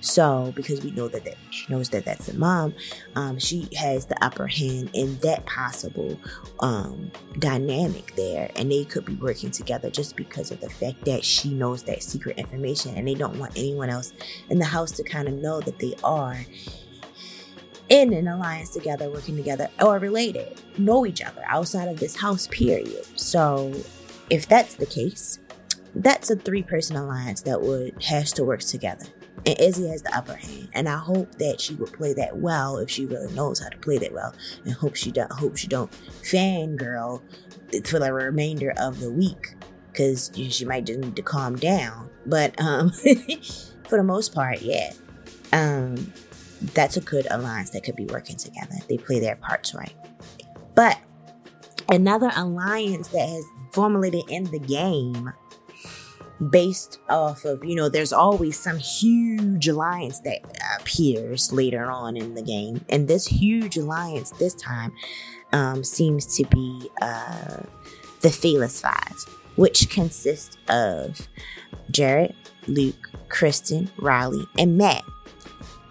So, 0.00 0.52
because 0.54 0.82
we 0.82 0.92
know 0.92 1.08
that, 1.08 1.24
that 1.24 1.36
she 1.50 1.72
knows 1.72 1.90
that 1.90 2.04
that's 2.04 2.26
the 2.26 2.38
mom, 2.38 2.74
um, 3.16 3.38
she 3.38 3.68
has 3.76 4.06
the 4.06 4.22
upper 4.24 4.46
hand 4.46 4.90
in 4.92 5.18
that 5.18 5.46
possible 5.46 6.18
um, 6.60 7.10
dynamic 7.38 8.14
there. 8.14 8.50
And 8.56 8.70
they 8.70 8.84
could 8.84 9.04
be 9.04 9.14
working 9.14 9.50
together 9.50 9.90
just 9.90 10.16
because 10.16 10.50
of 10.50 10.60
the 10.60 10.70
fact 10.70 11.04
that 11.06 11.24
she 11.24 11.52
knows 11.52 11.82
that 11.84 12.02
secret 12.02 12.38
information 12.38 12.94
and 12.94 13.08
they 13.08 13.14
don't 13.14 13.38
want 13.38 13.52
anyone 13.56 13.90
else 13.90 14.12
in 14.48 14.58
the 14.58 14.64
house 14.64 14.92
to 14.92 15.02
kind 15.02 15.28
of 15.28 15.34
know 15.34 15.60
that 15.60 15.78
they 15.78 15.94
are 16.04 16.44
in 17.88 18.12
an 18.12 18.28
alliance 18.28 18.70
together, 18.70 19.08
working 19.10 19.36
together, 19.36 19.68
or 19.80 19.98
related, 19.98 20.60
know 20.78 21.06
each 21.06 21.22
other 21.22 21.42
outside 21.46 21.88
of 21.88 22.00
this 22.00 22.16
house, 22.16 22.48
period. 22.48 23.04
So, 23.18 23.72
if 24.28 24.48
that's 24.48 24.74
the 24.74 24.86
case, 24.86 25.38
that's 25.96 26.30
a 26.30 26.36
three 26.36 26.62
person 26.62 26.96
alliance 26.96 27.42
that 27.42 27.60
would 27.60 28.02
has 28.04 28.32
to 28.32 28.44
work 28.44 28.60
together. 28.60 29.06
And 29.44 29.58
Izzy 29.60 29.88
has 29.88 30.02
the 30.02 30.14
upper 30.16 30.34
hand, 30.34 30.68
and 30.74 30.88
I 30.88 30.98
hope 30.98 31.36
that 31.36 31.60
she 31.60 31.74
would 31.74 31.92
play 31.92 32.12
that 32.14 32.36
well 32.36 32.78
if 32.78 32.90
she 32.90 33.06
really 33.06 33.32
knows 33.32 33.60
how 33.60 33.68
to 33.68 33.78
play 33.78 33.98
that 33.98 34.12
well. 34.12 34.34
And 34.64 34.72
hope 34.72 34.96
she 34.96 35.10
don't 35.10 35.32
hope 35.32 35.56
she 35.56 35.68
don't 35.68 35.90
fangirl 36.22 37.22
for 37.86 37.98
the 37.98 38.12
remainder 38.12 38.72
of 38.76 39.00
the 39.00 39.10
week 39.10 39.54
because 39.90 40.30
she 40.34 40.64
might 40.64 40.84
just 40.84 41.00
need 41.00 41.16
to 41.16 41.22
calm 41.22 41.56
down. 41.56 42.10
But 42.26 42.60
um, 42.60 42.90
for 43.88 43.96
the 43.96 44.04
most 44.04 44.34
part, 44.34 44.60
yeah, 44.60 44.92
um, 45.52 46.12
that's 46.74 46.96
a 46.96 47.00
good 47.00 47.26
alliance 47.30 47.70
that 47.70 47.84
could 47.84 47.96
be 47.96 48.06
working 48.06 48.36
together. 48.36 48.74
They 48.88 48.98
play 48.98 49.20
their 49.20 49.36
parts 49.36 49.74
right. 49.74 49.94
But 50.74 50.98
another 51.88 52.30
alliance 52.36 53.08
that 53.08 53.28
has 53.28 53.44
formulated 53.72 54.24
in 54.28 54.44
the 54.44 54.58
game 54.58 55.32
based 56.50 56.98
off 57.08 57.44
of, 57.44 57.64
you 57.64 57.74
know, 57.74 57.88
there's 57.88 58.12
always 58.12 58.58
some 58.58 58.78
huge 58.78 59.68
alliance 59.68 60.20
that 60.20 60.40
appears 60.78 61.52
later 61.52 61.90
on 61.90 62.16
in 62.16 62.34
the 62.34 62.42
game. 62.42 62.84
And 62.88 63.08
this 63.08 63.26
huge 63.26 63.76
alliance 63.76 64.30
this 64.32 64.54
time 64.54 64.92
um, 65.52 65.82
seems 65.82 66.36
to 66.36 66.44
be 66.44 66.90
uh, 67.00 67.62
the 68.20 68.30
Fearless 68.30 68.80
Five, 68.80 69.16
which 69.56 69.88
consists 69.88 70.56
of 70.68 71.28
Jared, 71.90 72.34
Luke, 72.66 73.10
Kristen, 73.28 73.90
Reilly, 73.96 74.46
and 74.58 74.76
Matt. 74.76 75.04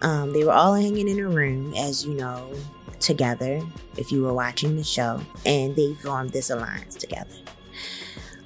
Um, 0.01 0.33
they 0.33 0.43
were 0.43 0.51
all 0.51 0.75
hanging 0.75 1.07
in 1.07 1.19
a 1.19 1.27
room, 1.27 1.73
as 1.75 2.05
you 2.05 2.13
know, 2.13 2.53
together, 2.99 3.61
if 3.97 4.11
you 4.11 4.21
were 4.21 4.33
watching 4.33 4.75
the 4.75 4.83
show, 4.83 5.19
and 5.45 5.75
they 5.75 5.93
formed 5.95 6.31
this 6.31 6.49
alliance 6.49 6.95
together. 6.95 7.33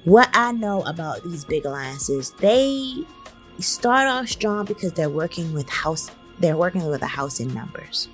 What 0.04 0.30
I 0.32 0.52
know 0.52 0.82
about 0.82 1.22
these 1.24 1.44
big 1.44 1.66
alliances, 1.66 2.30
they 2.40 3.04
start 3.58 4.08
off 4.08 4.28
strong 4.28 4.64
because 4.64 4.92
they're 4.92 5.10
working 5.10 5.52
with 5.52 5.68
house 5.68 6.10
they're 6.40 6.56
working 6.56 6.86
with 6.86 7.02
a 7.02 7.06
house 7.06 7.38
in 7.38 7.52
numbers. 7.52 8.08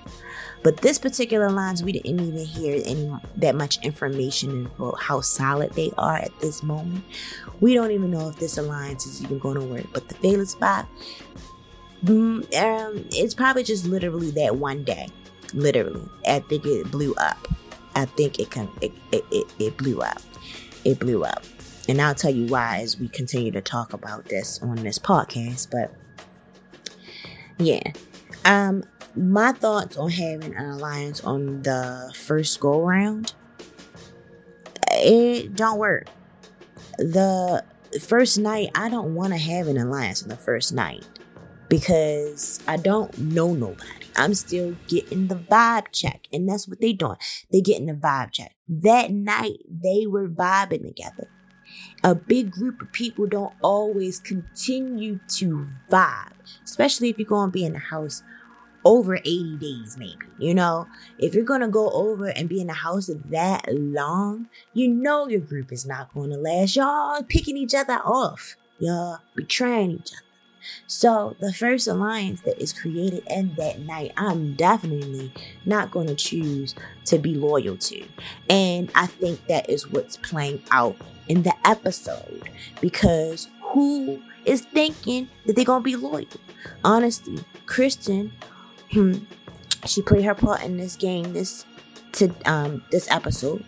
But 0.63 0.77
this 0.77 0.99
particular 0.99 1.45
alliance, 1.45 1.81
we 1.81 1.93
didn't 1.93 2.19
even 2.19 2.45
hear 2.45 2.81
any 2.85 3.09
that 3.37 3.55
much 3.55 3.83
information 3.85 4.69
about 4.77 5.01
how 5.01 5.21
solid 5.21 5.71
they 5.73 5.91
are 5.97 6.17
at 6.17 6.37
this 6.39 6.61
moment. 6.61 7.05
We 7.61 7.73
don't 7.73 7.91
even 7.91 8.11
know 8.11 8.27
if 8.29 8.35
this 8.37 8.57
alliance 8.57 9.05
is 9.05 9.23
even 9.23 9.39
going 9.39 9.55
to 9.55 9.65
work. 9.65 9.85
But 9.93 10.09
the 10.09 10.15
Fearless 10.15 10.55
Five, 10.55 10.85
mm, 12.03 12.39
um, 12.55 13.05
it's 13.11 13.33
probably 13.33 13.63
just 13.63 13.85
literally 13.85 14.31
that 14.31 14.57
one 14.57 14.83
day. 14.83 15.07
Literally, 15.53 16.07
I 16.27 16.39
think 16.39 16.65
it 16.65 16.91
blew 16.91 17.13
up. 17.15 17.47
I 17.95 18.05
think 18.05 18.39
it 18.39 18.51
can. 18.51 18.69
It, 18.81 18.91
it, 19.13 19.23
it, 19.31 19.53
it 19.57 19.77
blew 19.77 20.01
up. 20.01 20.21
It 20.83 20.99
blew 20.99 21.23
up. 21.23 21.45
And 21.87 22.01
I'll 22.01 22.15
tell 22.15 22.33
you 22.33 22.47
why 22.47 22.79
as 22.81 22.99
we 22.99 23.07
continue 23.07 23.51
to 23.51 23.61
talk 23.61 23.93
about 23.93 24.25
this 24.25 24.61
on 24.61 24.75
this 24.77 24.99
podcast. 24.99 25.71
But 25.71 25.93
yeah. 27.57 27.91
Um, 28.45 28.83
my 29.15 29.51
thoughts 29.51 29.97
on 29.97 30.09
having 30.11 30.55
an 30.55 30.65
alliance 30.65 31.23
on 31.23 31.63
the 31.63 32.13
first 32.15 32.59
go 32.59 32.81
round, 32.81 33.33
it 34.91 35.55
don't 35.55 35.79
work. 35.79 36.07
The 36.97 37.63
first 38.01 38.37
night, 38.37 38.69
I 38.75 38.89
don't 38.89 39.15
want 39.15 39.33
to 39.33 39.39
have 39.39 39.67
an 39.67 39.77
alliance 39.77 40.23
on 40.23 40.29
the 40.29 40.37
first 40.37 40.73
night 40.73 41.05
because 41.69 42.61
I 42.67 42.77
don't 42.77 43.17
know 43.17 43.53
nobody. 43.53 44.05
I'm 44.15 44.33
still 44.33 44.75
getting 44.87 45.27
the 45.27 45.35
vibe 45.35 45.91
check, 45.91 46.27
and 46.33 46.49
that's 46.49 46.67
what 46.67 46.81
they 46.81 46.93
doing. 46.93 47.17
They 47.51 47.61
getting 47.61 47.85
the 47.85 47.93
vibe 47.93 48.31
check. 48.31 48.55
That 48.67 49.11
night, 49.11 49.59
they 49.69 50.05
were 50.07 50.27
vibing 50.27 50.83
together 50.83 51.29
a 52.03 52.15
big 52.15 52.51
group 52.51 52.81
of 52.81 52.91
people 52.91 53.25
don't 53.27 53.53
always 53.61 54.19
continue 54.19 55.19
to 55.29 55.67
vibe, 55.89 56.31
especially 56.63 57.09
if 57.09 57.17
you're 57.17 57.27
going 57.27 57.49
to 57.49 57.53
be 57.53 57.65
in 57.65 57.73
the 57.73 57.79
house 57.79 58.23
over 58.85 59.15
80 59.15 59.57
days, 59.57 59.97
maybe. 59.97 60.25
You 60.37 60.53
know, 60.53 60.87
if 61.19 61.33
you're 61.33 61.43
going 61.43 61.61
to 61.61 61.67
go 61.67 61.89
over 61.89 62.27
and 62.27 62.47
be 62.47 62.61
in 62.61 62.67
the 62.67 62.73
house 62.73 63.09
that 63.25 63.65
long, 63.69 64.47
you 64.73 64.87
know 64.87 65.27
your 65.27 65.41
group 65.41 65.71
is 65.71 65.85
not 65.85 66.13
going 66.13 66.29
to 66.29 66.37
last. 66.37 66.75
Y'all 66.75 67.21
picking 67.23 67.57
each 67.57 67.75
other 67.75 67.95
off, 67.95 68.55
y'all 68.79 69.19
betraying 69.35 69.91
each 69.91 70.13
other. 70.13 70.26
So, 70.87 71.35
the 71.39 71.53
first 71.53 71.87
alliance 71.87 72.41
that 72.41 72.61
is 72.61 72.73
created 72.73 73.23
in 73.29 73.55
that 73.55 73.79
night, 73.79 74.13
I'm 74.17 74.53
definitely 74.55 75.31
not 75.65 75.91
going 75.91 76.07
to 76.07 76.15
choose 76.15 76.75
to 77.05 77.17
be 77.17 77.35
loyal 77.35 77.77
to. 77.77 78.05
And 78.49 78.91
I 78.95 79.07
think 79.07 79.47
that 79.47 79.69
is 79.69 79.89
what's 79.91 80.17
playing 80.17 80.61
out 80.71 80.95
in 81.27 81.43
the 81.43 81.53
episode 81.65 82.49
because 82.81 83.49
who 83.61 84.21
is 84.45 84.61
thinking 84.61 85.27
that 85.45 85.55
they're 85.55 85.65
going 85.65 85.81
to 85.81 85.85
be 85.85 85.95
loyal? 85.95 86.25
Honestly, 86.83 87.43
Kristen, 87.65 88.31
hmm, 88.91 89.13
she 89.85 90.01
played 90.01 90.25
her 90.25 90.35
part 90.35 90.63
in 90.63 90.77
this 90.77 90.95
game 90.95 91.33
this 91.33 91.65
to 92.13 92.33
um 92.45 92.83
this 92.91 93.09
episode. 93.11 93.63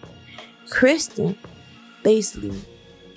Kristen 0.70 1.38
basically 2.03 2.53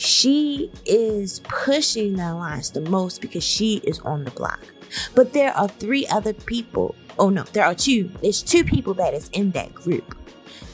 she 0.03 0.71
is 0.85 1.41
pushing 1.45 2.17
the 2.17 2.33
alliance 2.33 2.71
the 2.71 2.81
most 2.81 3.21
because 3.21 3.45
she 3.45 3.77
is 3.79 4.01
on 4.01 4.25
the 4.25 4.31
block. 4.33 4.61
But 5.15 5.33
there 5.33 5.57
are 5.57 5.69
three 5.69 6.07
other 6.09 6.33
people. 6.33 6.95
Oh 7.19 7.31
no, 7.31 7.45
there 7.53 7.65
are 7.65 7.75
two. 7.75 8.11
There's 8.21 8.43
two 8.43 8.65
people 8.65 8.95
that 8.95 9.15
is 9.15 9.31
in 9.33 9.53
that 9.53 9.73
group 9.75 10.17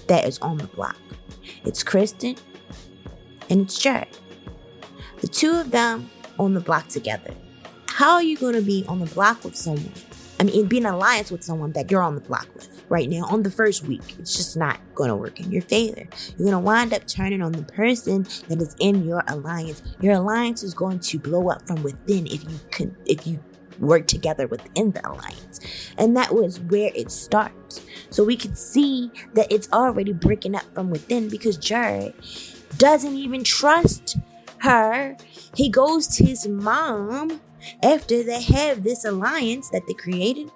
that 0.06 0.26
is 0.26 0.38
on 0.38 0.56
the 0.56 0.66
block. 0.68 0.96
It's 1.64 1.82
Kristen 1.82 2.36
and 3.50 3.60
it's 3.60 3.78
Jared. 3.78 4.16
The 5.20 5.28
two 5.28 5.52
of 5.52 5.70
them 5.70 6.10
on 6.38 6.54
the 6.54 6.60
block 6.60 6.88
together. 6.88 7.34
How 7.88 8.14
are 8.14 8.22
you 8.22 8.38
going 8.38 8.54
to 8.54 8.62
be 8.62 8.84
on 8.88 9.00
the 9.00 9.06
block 9.06 9.44
with 9.44 9.56
someone? 9.56 9.92
I 10.40 10.44
mean, 10.44 10.66
be 10.66 10.78
an 10.78 10.86
alliance 10.86 11.30
with 11.30 11.42
someone 11.42 11.72
that 11.72 11.90
you're 11.90 12.02
on 12.02 12.14
the 12.14 12.20
block 12.20 12.48
with 12.54 12.77
right 12.88 13.08
now 13.08 13.24
on 13.24 13.42
the 13.42 13.50
first 13.50 13.84
week. 13.84 14.16
It's 14.18 14.36
just 14.36 14.56
not 14.56 14.80
going 14.94 15.08
to 15.08 15.16
work 15.16 15.40
in 15.40 15.50
your 15.50 15.62
favor. 15.62 16.06
You're 16.36 16.50
going 16.50 16.52
to 16.52 16.58
wind 16.58 16.92
up 16.92 17.06
turning 17.06 17.42
on 17.42 17.52
the 17.52 17.62
person 17.62 18.26
that 18.48 18.60
is 18.60 18.74
in 18.80 19.04
your 19.04 19.22
alliance. 19.28 19.82
Your 20.00 20.14
alliance 20.14 20.62
is 20.62 20.74
going 20.74 21.00
to 21.00 21.18
blow 21.18 21.50
up 21.50 21.66
from 21.66 21.82
within 21.82 22.26
if 22.26 22.42
you 22.44 22.60
can, 22.70 22.96
if 23.06 23.26
you 23.26 23.40
work 23.78 24.06
together 24.06 24.46
within 24.46 24.90
the 24.92 25.08
alliance. 25.08 25.60
And 25.96 26.16
that 26.16 26.34
was 26.34 26.60
where 26.60 26.90
it 26.94 27.10
starts. 27.10 27.80
So 28.10 28.24
we 28.24 28.36
could 28.36 28.58
see 28.58 29.10
that 29.34 29.50
it's 29.52 29.70
already 29.72 30.12
breaking 30.12 30.54
up 30.54 30.64
from 30.74 30.90
within 30.90 31.28
because 31.28 31.56
Jared 31.56 32.14
doesn't 32.76 33.14
even 33.14 33.44
trust 33.44 34.16
her. 34.58 35.16
He 35.54 35.68
goes 35.68 36.06
to 36.08 36.24
his 36.24 36.46
mom 36.46 37.40
after 37.82 38.22
they 38.22 38.42
have 38.42 38.82
this 38.82 39.04
alliance 39.04 39.70
that 39.70 39.86
they 39.86 39.94
created 39.94 40.50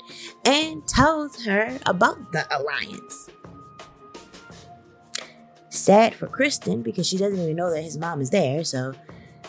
and 0.45 0.87
tells 0.87 1.45
her 1.45 1.79
about 1.87 2.33
the 2.33 2.47
alliance. 2.57 3.29
Sad 5.71 6.15
for 6.15 6.27
Kristen 6.27 6.83
because 6.83 7.07
she 7.07 7.17
doesn't 7.17 7.41
even 7.41 7.57
know 7.57 7.71
that 7.71 7.83
his 7.83 7.97
mom 7.97 8.21
is 8.21 8.31
there, 8.31 8.63
so 8.65 8.93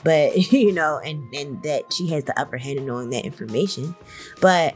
but 0.04 0.36
you 0.52 0.72
know, 0.72 1.00
and 1.04 1.34
and 1.34 1.62
that 1.64 1.92
she 1.94 2.10
has 2.10 2.24
the 2.26 2.40
upper 2.40 2.58
hand 2.58 2.80
in 2.80 2.86
knowing 2.86 3.10
that 3.12 3.26
information. 3.26 3.96
But 4.42 4.76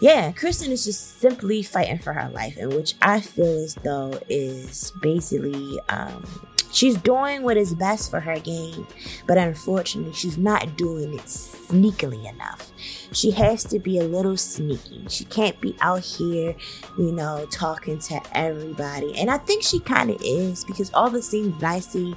yeah, 0.00 0.32
Kristen 0.32 0.72
is 0.72 0.84
just 0.84 1.20
simply 1.20 1.62
fighting 1.62 1.98
for 1.98 2.12
her 2.12 2.28
life, 2.30 2.56
and 2.56 2.72
which 2.72 2.94
I 3.02 3.20
feel 3.20 3.64
as 3.64 3.74
though 3.76 4.18
is 4.28 4.92
basically 5.00 5.78
um, 5.88 6.24
She's 6.72 6.96
doing 6.96 7.42
what 7.42 7.56
is 7.56 7.74
best 7.74 8.10
for 8.10 8.18
her 8.20 8.40
game, 8.40 8.86
but 9.26 9.36
unfortunately, 9.36 10.14
she's 10.14 10.38
not 10.38 10.76
doing 10.76 11.12
it 11.14 11.26
sneakily 11.26 12.28
enough. 12.28 12.72
She 13.12 13.30
has 13.32 13.62
to 13.64 13.78
be 13.78 13.98
a 13.98 14.04
little 14.04 14.38
sneaky. 14.38 15.04
She 15.08 15.24
can't 15.26 15.60
be 15.60 15.76
out 15.80 16.00
here, 16.00 16.54
you 16.98 17.12
know, 17.12 17.46
talking 17.50 17.98
to 18.00 18.20
everybody. 18.32 19.18
And 19.18 19.30
I 19.30 19.36
think 19.38 19.62
she 19.62 19.80
kind 19.80 20.10
of 20.10 20.16
is 20.24 20.64
because 20.64 20.90
all 20.94 21.10
the 21.10 21.22
scenes 21.22 21.60
that 21.60 21.70
I 21.70 21.80
see, 21.80 22.14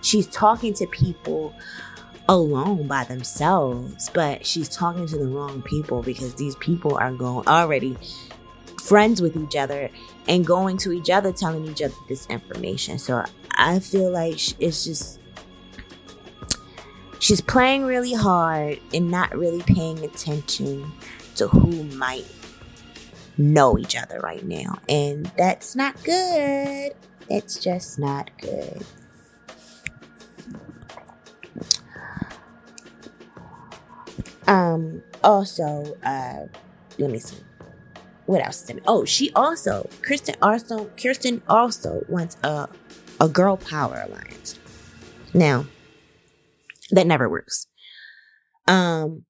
she's 0.00 0.26
talking 0.28 0.72
to 0.74 0.86
people 0.86 1.54
alone 2.28 2.86
by 2.86 3.04
themselves, 3.04 4.10
but 4.14 4.44
she's 4.44 4.68
talking 4.68 5.06
to 5.06 5.18
the 5.18 5.26
wrong 5.26 5.62
people 5.62 6.02
because 6.02 6.34
these 6.34 6.56
people 6.56 6.96
are 6.96 7.12
going 7.12 7.46
already 7.46 7.96
friends 8.82 9.20
with 9.20 9.36
each 9.36 9.54
other 9.54 9.90
and 10.28 10.46
going 10.46 10.76
to 10.76 10.92
each 10.92 11.10
other 11.10 11.32
telling 11.32 11.66
each 11.66 11.82
other 11.82 11.94
this 12.08 12.26
information. 12.26 12.98
So 12.98 13.24
I 13.52 13.80
feel 13.80 14.12
like 14.12 14.34
it's 14.60 14.84
just 14.84 15.18
she's 17.18 17.40
playing 17.40 17.84
really 17.84 18.12
hard 18.12 18.78
and 18.92 19.10
not 19.10 19.36
really 19.36 19.62
paying 19.62 20.04
attention 20.04 20.92
to 21.36 21.48
who 21.48 21.84
might 21.96 22.26
know 23.38 23.78
each 23.78 23.96
other 23.96 24.20
right 24.20 24.44
now. 24.44 24.78
And 24.88 25.26
that's 25.36 25.74
not 25.74 26.02
good. 26.04 26.92
It's 27.30 27.58
just 27.58 27.98
not 27.98 28.30
good. 28.38 28.84
Um 34.46 35.02
also 35.22 35.96
uh 36.04 36.46
let 36.98 37.10
me 37.10 37.18
see. 37.18 37.36
What 38.28 38.44
else? 38.44 38.70
Oh, 38.86 39.06
she 39.06 39.32
also 39.34 39.88
Kristen 40.02 40.34
also 40.42 40.90
Kirsten 41.02 41.40
also 41.48 42.04
wants 42.10 42.36
a 42.44 42.68
a 43.18 43.26
girl 43.26 43.56
power 43.56 44.04
alliance. 44.06 44.58
Now, 45.32 45.64
that 46.90 47.06
never 47.06 47.26
works. 47.26 47.68
Um, 48.66 49.24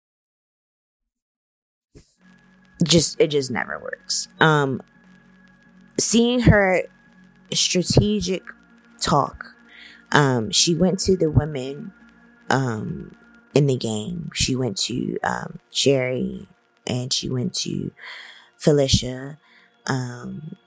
just 2.86 3.20
it 3.20 3.28
just 3.28 3.52
never 3.52 3.78
works. 3.80 4.30
Um, 4.40 4.80
seeing 6.00 6.40
her 6.42 6.84
strategic 7.54 8.44
talk. 9.02 9.56
Um, 10.14 10.52
she 10.52 10.74
went 10.74 11.00
to 11.02 11.18
the 11.18 11.30
women 11.30 11.92
um 12.50 13.14
in 13.54 13.68
the 13.68 13.75
game. 13.75 14.30
She 14.34 14.56
went 14.56 14.78
to 14.84 15.18
um 15.22 15.60
Jerri 15.74 16.48
and 16.88 17.12
she 17.12 17.30
went 17.30 17.54
to 17.56 17.92
Felicia. 18.65 19.38
Um, 19.86 20.57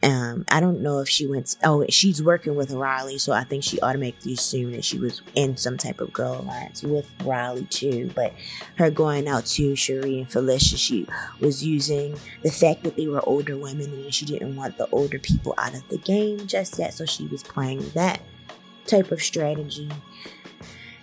um, 0.00 0.44
I 0.48 0.60
don't 0.60 0.80
know 0.80 1.00
if 1.00 1.08
she 1.08 1.26
went. 1.26 1.56
oh, 1.64 1.84
she's 1.88 2.22
working 2.22 2.54
with 2.54 2.70
Reilly, 2.70 3.18
so 3.18 3.32
I 3.32 3.42
think 3.42 3.64
she 3.64 3.80
automatically 3.80 4.34
assumed 4.34 4.74
that 4.74 4.84
she 4.84 4.96
was 4.96 5.22
in 5.34 5.56
some 5.56 5.76
type 5.76 6.00
of 6.00 6.12
girl 6.12 6.40
alliance 6.40 6.84
with 6.84 7.10
Reilly 7.24 7.64
too. 7.64 8.12
But 8.14 8.32
her 8.76 8.92
going 8.92 9.26
out 9.26 9.44
to 9.46 9.74
Cirie 9.74 10.18
and 10.18 10.30
Felicia, 10.30 10.76
she 10.76 11.08
was 11.40 11.66
using 11.66 12.16
the 12.44 12.52
fact 12.52 12.84
that 12.84 12.94
they 12.94 13.08
were 13.08 13.28
older 13.28 13.56
women 13.56 13.92
and 13.92 14.14
she 14.14 14.24
didn't 14.24 14.54
want 14.54 14.78
the 14.78 14.88
older 14.90 15.18
people 15.18 15.52
out 15.58 15.74
of 15.74 15.86
the 15.88 15.98
game 15.98 16.46
just 16.46 16.78
yet, 16.78 16.94
so 16.94 17.04
she 17.04 17.26
was 17.26 17.42
playing 17.42 17.80
that 17.90 18.20
type 18.86 19.10
of 19.10 19.20
strategy. 19.20 19.90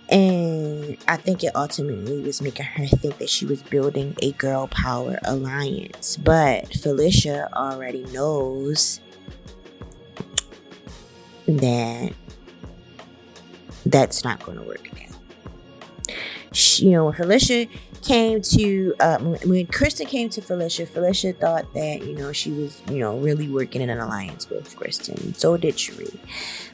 And 0.10 0.98
I 1.08 1.18
think 1.18 1.44
it 1.44 1.56
ultimately 1.56 2.22
was 2.22 2.42
making 2.42 2.66
her 2.66 2.86
think 2.86 3.18
that 3.18 3.30
she 3.30 3.46
was 3.46 3.64
building 3.64 4.16
a 4.22 4.34
girl 4.34 4.68
power 4.68 5.18
alliance. 5.24 6.18
But 6.18 6.72
Felicia 6.74 7.50
already 7.54 8.04
knows 8.06 9.00
that 11.48 12.14
that's 13.86 14.24
not 14.24 14.44
going 14.44 14.58
to 14.58 14.64
work 14.64 14.88
now. 14.94 16.14
She, 16.52 16.86
you 16.86 16.92
know, 16.92 17.06
when 17.06 17.14
Felicia 17.14 17.68
came 18.02 18.42
to, 18.42 18.94
uh, 19.00 19.18
when 19.18 19.66
Kristen 19.68 20.06
came 20.06 20.30
to 20.30 20.42
Felicia, 20.42 20.86
Felicia 20.86 21.34
thought 21.34 21.74
that, 21.74 22.06
you 22.06 22.14
know, 22.16 22.32
she 22.32 22.52
was, 22.52 22.82
you 22.90 23.00
know, 23.00 23.18
really 23.18 23.48
working 23.48 23.82
in 23.82 23.90
an 23.90 24.00
alliance 24.00 24.50
with 24.50 24.76
Kristen. 24.76 25.34
So 25.34 25.58
did 25.58 25.78
Cirie. 25.78 26.20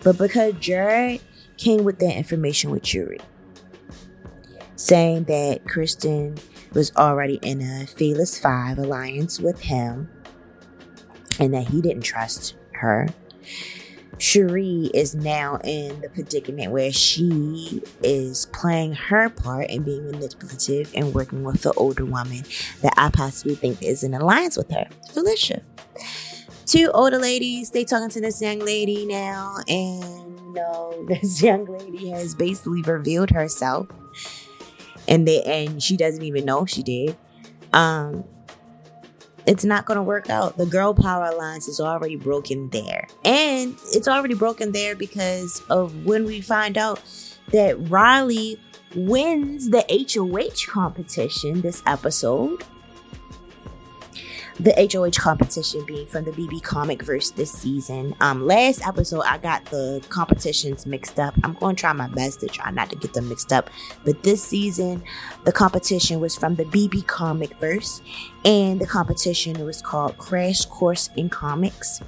But 0.04 0.18
because 0.18 0.54
Jared 0.60 1.22
came 1.62 1.84
with 1.84 2.00
that 2.00 2.16
information 2.18 2.72
with 2.72 2.92
Yuri, 2.94 3.20
saying 4.76 5.26
that 5.26 5.68
Kristen 5.68 6.38
was 6.74 6.92
already 6.96 7.36
in 7.44 7.62
a 7.62 7.86
Fearless 7.86 8.40
Five 8.40 8.80
alliance 8.80 9.40
with 9.40 9.62
him 9.62 10.10
and 11.40 11.54
that 11.54 11.68
he 11.68 11.82
didn't 11.82 12.02
trust 12.02 12.56
her. 12.74 13.10
Cirie 14.18 14.92
is 14.94 15.16
now 15.16 15.60
in 15.64 16.00
the 16.02 16.10
predicament 16.10 16.72
where 16.72 16.92
she 16.92 17.82
is 18.04 18.46
playing 18.54 18.94
her 18.94 19.30
part 19.30 19.70
and 19.70 19.84
being 19.84 20.06
manipulative 20.06 20.92
and 20.96 21.14
working 21.14 21.44
with 21.44 21.62
the 21.62 21.74
older 21.74 22.06
woman 22.06 22.44
that 22.82 22.94
I 22.98 23.10
possibly 23.10 23.56
think 23.56 23.82
is 23.82 24.04
in 24.04 24.14
alliance 24.14 24.58
with 24.58 24.72
her, 24.72 24.88
Felicia. 25.12 25.62
Two 26.66 26.92
older 26.94 27.18
ladies, 27.18 27.72
they 27.72 27.84
talking 27.84 28.10
to 28.10 28.22
this 28.22 28.42
young 28.42 28.60
lady 28.60 29.06
now, 29.06 29.58
and 29.68 30.31
know 30.54 31.06
this 31.08 31.42
young 31.42 31.66
lady 31.66 32.10
has 32.10 32.36
basically 32.36 32.82
revealed 32.82 33.30
herself. 33.32 33.88
And 35.08 35.28
they 35.28 35.42
and 35.44 35.82
she 35.82 35.98
doesn't 35.98 36.24
even 36.24 36.46
know 36.46 36.66
she 36.66 36.84
did. 36.84 37.18
Um 37.74 38.24
it's 39.48 39.66
not 39.66 39.86
going 39.86 39.98
to 39.98 40.04
work 40.04 40.30
out. 40.30 40.58
The 40.58 40.68
girl 40.68 40.94
power 40.94 41.26
alliance 41.26 41.68
is 41.68 41.80
already 41.80 42.16
broken 42.16 42.70
there. 42.70 43.08
And 43.26 43.76
it's 43.92 44.08
already 44.08 44.36
broken 44.36 44.72
there 44.72 44.96
because 44.96 45.64
of 45.70 46.06
when 46.06 46.26
we 46.26 46.42
find 46.42 46.78
out 46.78 47.02
that 47.52 47.76
Reilly 47.90 48.60
wins 48.96 49.70
the 49.70 49.84
hoh 49.90 50.72
competition 50.72 51.62
this 51.62 51.82
episode 51.86 52.64
the 54.60 54.74
HOH 54.92 55.22
competition 55.22 55.84
being 55.86 56.06
from 56.08 56.26
the 56.26 56.32
BB 56.32 56.64
Comic 56.64 57.04
Verse 57.04 57.32
this 57.32 57.52
season. 57.52 58.16
Um, 58.20 58.46
last 58.46 58.86
episode 58.86 59.22
I 59.22 59.38
got 59.38 59.66
the 59.66 60.04
competitions 60.10 60.86
mixed 60.86 61.20
up. 61.20 61.34
I'm 61.44 61.54
going 61.54 61.76
to 61.76 61.80
try 61.80 61.94
my 61.94 62.08
best 62.08 62.42
to 62.42 62.48
try 62.48 62.72
not 62.72 62.90
to 62.90 62.96
get 62.96 63.14
them 63.14 63.30
mixed 63.30 63.54
up. 63.54 63.70
But 64.04 64.24
this 64.24 64.44
season, 64.44 65.04
the 65.46 65.52
competition 65.52 66.20
was 66.20 66.36
from 66.36 66.56
the 66.56 66.66
BB 66.66 67.08
Comic 67.08 67.58
Verse, 67.60 68.02
and 68.46 68.80
the 68.80 68.88
competition 68.88 69.66
was 69.66 69.82
called 69.82 70.18
Crash 70.18 70.66
Course 70.66 71.10
in 71.16 71.30
Comics. 71.30 72.02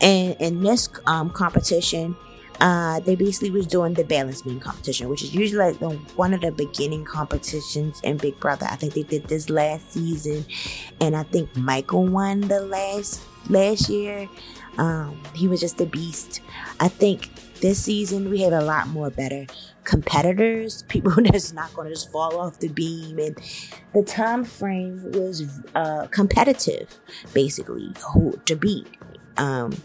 And 0.00 0.36
in 0.40 0.62
this 0.62 0.88
um, 1.06 1.30
competition, 1.30 2.16
uh, 2.60 3.00
they 3.00 3.14
basically 3.14 3.50
was 3.50 3.66
doing 3.66 3.94
the 3.94 4.04
balance 4.04 4.42
beam 4.42 4.60
competition, 4.60 5.08
which 5.08 5.22
is 5.22 5.34
usually 5.34 5.58
like 5.58 5.78
the, 5.78 5.90
one 6.16 6.32
of 6.34 6.40
the 6.40 6.52
beginning 6.52 7.04
competitions 7.04 8.00
in 8.02 8.16
Big 8.16 8.38
Brother. 8.40 8.66
I 8.70 8.76
think 8.76 8.94
they 8.94 9.02
did 9.02 9.24
this 9.24 9.50
last 9.50 9.92
season, 9.92 10.44
and 11.00 11.16
I 11.16 11.22
think 11.24 11.54
Michael 11.56 12.06
won 12.06 12.40
the 12.42 12.60
last 12.60 13.22
last 13.48 13.88
year. 13.88 14.28
Um, 14.78 15.22
he 15.34 15.48
was 15.48 15.60
just 15.60 15.80
a 15.80 15.86
beast. 15.86 16.40
I 16.80 16.88
think 16.88 17.30
this 17.60 17.82
season 17.82 18.30
we 18.30 18.42
have 18.42 18.52
a 18.52 18.62
lot 18.62 18.88
more 18.88 19.10
better 19.10 19.46
competitors, 19.84 20.82
people 20.88 21.12
that's 21.12 21.52
not 21.52 21.72
going 21.74 21.88
to 21.88 21.94
just 21.94 22.10
fall 22.12 22.38
off 22.38 22.58
the 22.58 22.68
beam, 22.68 23.18
and 23.18 23.38
the 23.94 24.02
time 24.02 24.44
frame 24.44 25.02
was 25.12 25.44
uh, 25.74 26.06
competitive, 26.08 26.98
basically, 27.32 27.92
who 28.12 28.38
to 28.44 28.56
beat. 28.56 28.86
Um, 29.38 29.76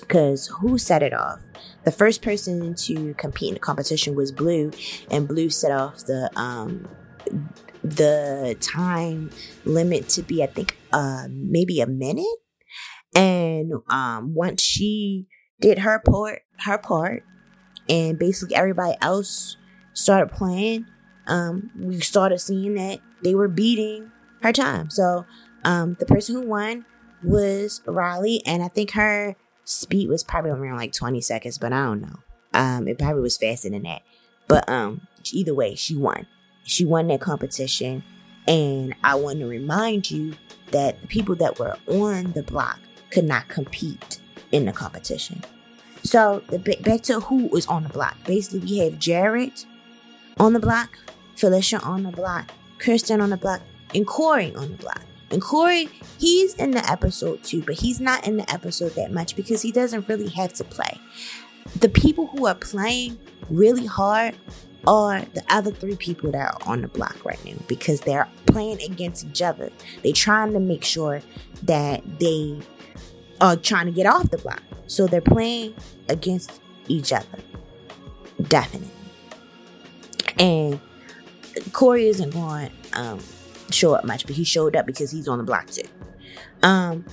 because 0.00 0.48
who 0.48 0.76
set 0.76 1.02
it 1.02 1.14
off? 1.14 1.40
The 1.84 1.92
first 1.92 2.22
person 2.22 2.74
to 2.74 3.14
compete 3.14 3.48
in 3.48 3.54
the 3.54 3.60
competition 3.60 4.14
was 4.14 4.30
Blue, 4.30 4.70
and 5.10 5.26
Blue 5.26 5.50
set 5.50 5.72
off 5.72 6.04
the 6.06 6.30
um, 6.36 6.88
the 7.82 8.56
time 8.60 9.30
limit 9.64 10.08
to 10.10 10.22
be, 10.22 10.42
I 10.42 10.46
think, 10.46 10.76
uh, 10.92 11.26
maybe 11.28 11.80
a 11.80 11.86
minute. 11.86 12.24
And 13.14 13.72
um, 13.88 14.34
once 14.34 14.62
she 14.62 15.26
did 15.60 15.80
her 15.80 15.98
part, 15.98 16.42
her 16.60 16.78
part, 16.78 17.24
and 17.88 18.18
basically 18.18 18.54
everybody 18.54 18.96
else 19.00 19.56
started 19.92 20.32
playing, 20.32 20.86
um, 21.26 21.70
we 21.78 22.00
started 22.00 22.38
seeing 22.38 22.74
that 22.74 23.00
they 23.22 23.34
were 23.34 23.48
beating 23.48 24.10
her 24.42 24.52
time. 24.52 24.88
So 24.90 25.26
um, 25.64 25.96
the 25.98 26.06
person 26.06 26.36
who 26.36 26.48
won 26.48 26.84
was 27.22 27.82
Reilly, 27.86 28.42
and 28.46 28.62
I 28.62 28.68
think 28.68 28.92
her 28.92 29.36
speed 29.64 30.08
was 30.08 30.24
probably 30.24 30.50
around 30.50 30.76
like 30.76 30.92
20 30.92 31.20
seconds, 31.20 31.58
but 31.58 31.72
I 31.72 31.84
don't 31.84 32.02
know. 32.02 32.18
Um, 32.54 32.88
it 32.88 32.98
probably 32.98 33.22
was 33.22 33.36
faster 33.36 33.70
than 33.70 33.82
that. 33.84 34.02
But 34.48 34.68
um, 34.68 35.06
either 35.32 35.54
way, 35.54 35.74
she 35.74 35.96
won. 35.96 36.26
She 36.64 36.84
won 36.84 37.08
that 37.08 37.20
competition. 37.20 38.02
And 38.46 38.94
I 39.04 39.14
want 39.14 39.38
to 39.38 39.46
remind 39.46 40.10
you 40.10 40.34
that 40.72 41.00
the 41.00 41.06
people 41.06 41.34
that 41.36 41.58
were 41.58 41.76
on 41.86 42.32
the 42.32 42.42
block 42.42 42.80
could 43.10 43.24
not 43.24 43.48
compete 43.48 44.20
in 44.50 44.66
the 44.66 44.72
competition. 44.72 45.42
So 46.02 46.42
the, 46.48 46.58
back 46.58 47.02
to 47.02 47.20
who 47.20 47.46
was 47.46 47.66
on 47.66 47.84
the 47.84 47.88
block. 47.88 48.16
Basically, 48.26 48.60
we 48.60 48.78
have 48.78 48.98
Jared 48.98 49.64
on 50.38 50.52
the 50.52 50.60
block, 50.60 50.98
Felicia 51.36 51.80
on 51.80 52.02
the 52.02 52.10
block, 52.10 52.50
Kristen 52.78 53.20
on 53.20 53.30
the 53.30 53.36
block, 53.36 53.60
and 53.94 54.06
Cory 54.06 54.54
on 54.54 54.72
the 54.72 54.78
block. 54.78 55.02
And 55.32 55.40
Cory, 55.40 55.88
he's 56.18 56.54
in 56.54 56.72
the 56.72 56.90
episode 56.90 57.42
too, 57.42 57.62
but 57.62 57.74
he's 57.74 58.00
not 58.00 58.26
in 58.26 58.36
the 58.36 58.52
episode 58.52 58.94
that 58.96 59.10
much 59.10 59.34
because 59.34 59.62
he 59.62 59.72
doesn't 59.72 60.08
really 60.08 60.28
have 60.28 60.52
to 60.54 60.64
play. 60.64 61.00
The 61.80 61.88
people 61.88 62.26
who 62.26 62.46
are 62.46 62.54
playing 62.54 63.18
really 63.48 63.86
hard 63.86 64.36
are 64.86 65.20
the 65.34 65.42
other 65.48 65.70
three 65.70 65.96
people 65.96 66.30
that 66.32 66.54
are 66.54 66.68
on 66.68 66.82
the 66.82 66.88
block 66.88 67.24
right 67.24 67.42
now 67.44 67.54
because 67.66 68.00
they're 68.02 68.28
playing 68.46 68.80
against 68.82 69.24
each 69.24 69.40
other. 69.40 69.70
They're 70.02 70.12
trying 70.12 70.52
to 70.52 70.60
make 70.60 70.84
sure 70.84 71.22
that 71.62 72.02
they 72.18 72.60
are 73.40 73.56
trying 73.56 73.86
to 73.86 73.92
get 73.92 74.06
off 74.06 74.30
the 74.30 74.38
block. 74.38 74.62
So 74.86 75.06
they're 75.06 75.20
playing 75.20 75.74
against 76.08 76.60
each 76.88 77.12
other. 77.12 77.38
Definitely. 78.48 78.90
And 80.38 80.80
Cory 81.72 82.08
isn't 82.08 82.30
going 82.30 82.70
um, 82.94 83.20
show 83.72 83.94
up 83.94 84.04
much, 84.04 84.26
but 84.26 84.36
he 84.36 84.44
showed 84.44 84.76
up 84.76 84.86
because 84.86 85.10
he's 85.10 85.28
on 85.28 85.38
the 85.38 85.44
block 85.44 85.68
too. 85.68 85.88
Um, 86.62 87.04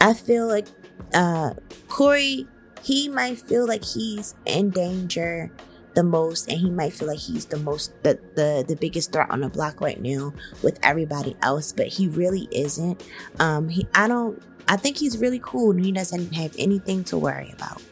I 0.00 0.14
feel 0.14 0.46
like 0.46 0.66
uh, 1.14 1.54
Cory, 1.88 2.46
he 2.82 3.08
might 3.08 3.40
feel 3.40 3.66
like 3.66 3.84
he's 3.84 4.34
in 4.46 4.70
danger 4.70 5.50
the 5.94 6.02
most, 6.04 6.48
and 6.48 6.58
he 6.58 6.70
might 6.70 6.92
feel 6.92 7.08
like 7.08 7.18
he's 7.18 7.46
the 7.46 7.58
most 7.58 7.92
the 8.02 8.18
the, 8.34 8.64
the 8.66 8.76
biggest 8.76 9.12
threat 9.12 9.30
on 9.30 9.40
the 9.40 9.48
block 9.48 9.80
right 9.80 10.00
now 10.00 10.32
with 10.62 10.78
everybody 10.82 11.36
else, 11.42 11.72
but 11.72 11.88
he 11.88 12.08
really 12.08 12.48
isn't. 12.52 13.04
Um, 13.40 13.68
he 13.68 13.86
I 13.94 14.06
don't. 14.06 14.40
I 14.68 14.76
think 14.76 14.98
he's 14.98 15.18
really 15.18 15.40
cool, 15.42 15.70
and 15.70 15.84
he 15.84 15.92
doesn't 15.92 16.34
have 16.34 16.54
anything 16.58 17.02
to 17.04 17.18
worry 17.18 17.50
about, 17.52 17.82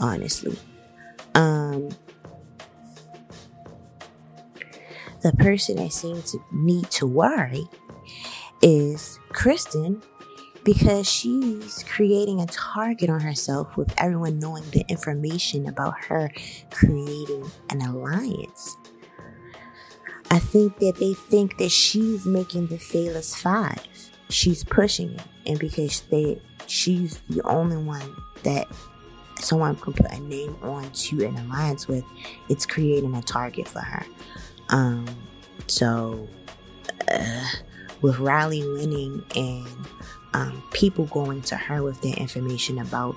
honestly. 0.00 0.58
Um, 1.34 1.90
the 5.26 5.36
person 5.38 5.74
that 5.74 5.92
seems 5.92 6.30
to 6.30 6.38
need 6.52 6.88
to 6.88 7.04
worry 7.04 7.66
is 8.62 9.18
Kristen 9.30 10.00
because 10.62 11.10
she's 11.10 11.82
creating 11.88 12.40
a 12.40 12.46
target 12.46 13.10
on 13.10 13.18
herself 13.18 13.76
with 13.76 13.92
everyone 13.98 14.38
knowing 14.38 14.62
the 14.70 14.84
information 14.88 15.66
about 15.66 15.98
her 15.98 16.30
creating 16.70 17.44
an 17.70 17.80
alliance. 17.82 18.76
I 20.30 20.38
think 20.38 20.78
that 20.78 20.94
they 21.00 21.14
think 21.14 21.58
that 21.58 21.72
she's 21.72 22.24
making 22.24 22.68
the 22.68 22.78
Fearless 22.78 23.34
Five. 23.34 23.84
She's 24.28 24.62
pushing 24.62 25.10
it, 25.10 25.22
and 25.44 25.58
because 25.58 26.02
they, 26.02 26.40
she's 26.68 27.18
the 27.28 27.42
only 27.42 27.78
one 27.78 28.14
that 28.44 28.68
someone 29.40 29.74
can 29.74 29.92
put 29.92 30.06
a 30.06 30.20
name 30.20 30.56
on 30.62 30.88
to 30.92 31.26
an 31.26 31.36
alliance 31.36 31.88
with, 31.88 32.04
it's 32.48 32.64
creating 32.64 33.16
a 33.16 33.22
target 33.22 33.66
for 33.66 33.80
her. 33.80 34.06
Um, 34.68 35.06
so, 35.66 36.28
uh, 37.12 37.44
with 38.02 38.18
Reilly 38.18 38.66
winning 38.66 39.24
and 39.34 39.66
um, 40.34 40.62
people 40.72 41.06
going 41.06 41.42
to 41.42 41.56
her 41.56 41.82
with 41.82 42.00
their 42.02 42.14
information 42.14 42.78
about 42.78 43.16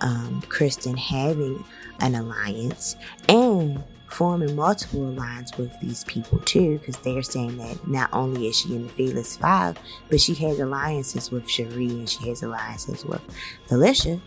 um, 0.00 0.42
Kristen 0.48 0.96
having 0.96 1.64
an 2.00 2.14
alliance 2.14 2.96
and 3.28 3.82
forming 4.06 4.56
multiple 4.56 5.08
alliances 5.08 5.56
with 5.56 5.80
these 5.80 6.04
people 6.04 6.38
too, 6.40 6.78
because 6.78 6.96
they're 6.98 7.22
saying 7.22 7.58
that 7.58 7.86
not 7.86 8.10
only 8.12 8.48
is 8.48 8.56
she 8.58 8.74
in 8.74 8.84
the 8.84 8.88
Fearless 8.90 9.36
Five, 9.36 9.78
but 10.08 10.20
she 10.20 10.34
has 10.34 10.58
alliances 10.58 11.30
with 11.30 11.48
Cirie 11.48 11.88
and 11.88 12.08
she 12.08 12.28
has 12.28 12.42
alliances 12.42 13.04
with 13.04 13.20
Felicia. 13.66 14.20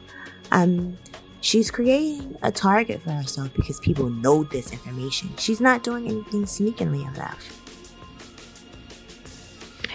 Um, 0.51 0.97
she's 1.43 1.69
creating 1.69 2.37
a 2.41 2.51
target 2.51 3.01
for 3.01 3.11
herself 3.11 3.53
because 3.53 3.79
people 3.81 4.09
know 4.09 4.43
this 4.45 4.71
information. 4.71 5.29
She's 5.37 5.61
not 5.61 5.83
doing 5.83 6.07
anything 6.07 6.45
sneakingly 6.45 7.03
enough. 7.03 7.59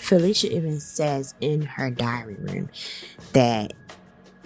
Felicia 0.00 0.54
even 0.54 0.78
says 0.78 1.34
in 1.40 1.62
her 1.62 1.90
diary 1.90 2.36
room 2.38 2.70
that 3.32 3.72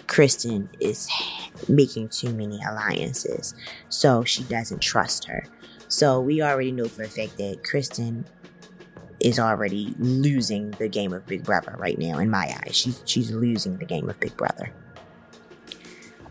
Kristen 0.07 0.71
is 0.81 1.09
making 1.69 2.09
too 2.09 2.33
many 2.33 2.61
alliances, 2.69 3.55
so 3.88 4.25
she 4.25 4.45
doesn't 4.45 4.81
trust 4.81 5.25
her. 5.27 5.45
So 5.88 6.21
we 6.21 6.41
already 6.41 6.73
know 6.73 6.87
for 6.87 7.03
a 7.03 7.09
fact 7.09 7.37
that 7.38 7.65
Kristen 7.65 8.25
is 9.21 9.38
already 9.38 9.95
losing 9.99 10.71
the 10.73 10.88
game 10.88 11.12
of 11.12 11.27
Big 11.27 11.45
Brother 11.45 11.77
right 11.79 11.99
now. 11.99 12.19
In 12.19 12.31
my 12.31 12.57
eyes, 12.65 12.75
she's 12.77 13.03
she's 13.07 13.31
losing 13.31 13.77
the 13.77 13.85
game 13.85 14.09
of 14.09 14.19
Big 14.19 14.37
Brother. 14.37 14.73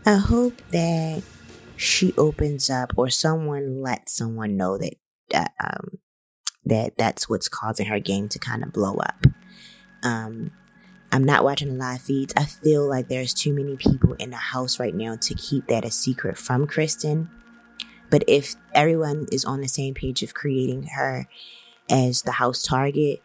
I 0.04 0.16
hope 0.16 0.60
that 0.70 1.22
she 1.76 2.12
opens 2.18 2.68
up, 2.68 2.92
or 2.96 3.08
someone 3.08 3.82
lets 3.82 4.12
someone 4.12 4.56
know 4.56 4.78
that 4.78 4.94
um, 5.62 5.98
that 6.64 6.96
that's 6.96 7.28
what's 7.28 7.48
causing 7.48 7.86
her 7.86 8.00
game 8.00 8.28
to 8.30 8.38
kind 8.38 8.62
of 8.62 8.72
blow 8.72 8.96
up. 8.96 9.26
Um, 10.02 10.50
I'm 11.12 11.24
not 11.24 11.44
watching 11.44 11.68
the 11.68 11.74
live 11.74 12.02
feeds. 12.02 12.32
I 12.36 12.44
feel 12.44 12.88
like 12.88 13.08
there's 13.08 13.34
too 13.34 13.52
many 13.52 13.76
people 13.76 14.14
in 14.14 14.30
the 14.30 14.36
house 14.36 14.80
right 14.80 14.94
now 14.94 15.16
to 15.20 15.34
keep 15.34 15.68
that 15.68 15.84
a 15.84 15.90
secret 15.90 16.38
from 16.38 16.66
Kristen. 16.66 17.30
But 18.10 18.24
if 18.26 18.56
everyone 18.74 19.26
is 19.30 19.44
on 19.44 19.60
the 19.60 19.68
same 19.68 19.94
page 19.94 20.22
of 20.22 20.34
creating 20.34 20.84
her 20.94 21.28
as 21.90 22.22
the 22.22 22.32
house 22.32 22.62
target, 22.62 23.22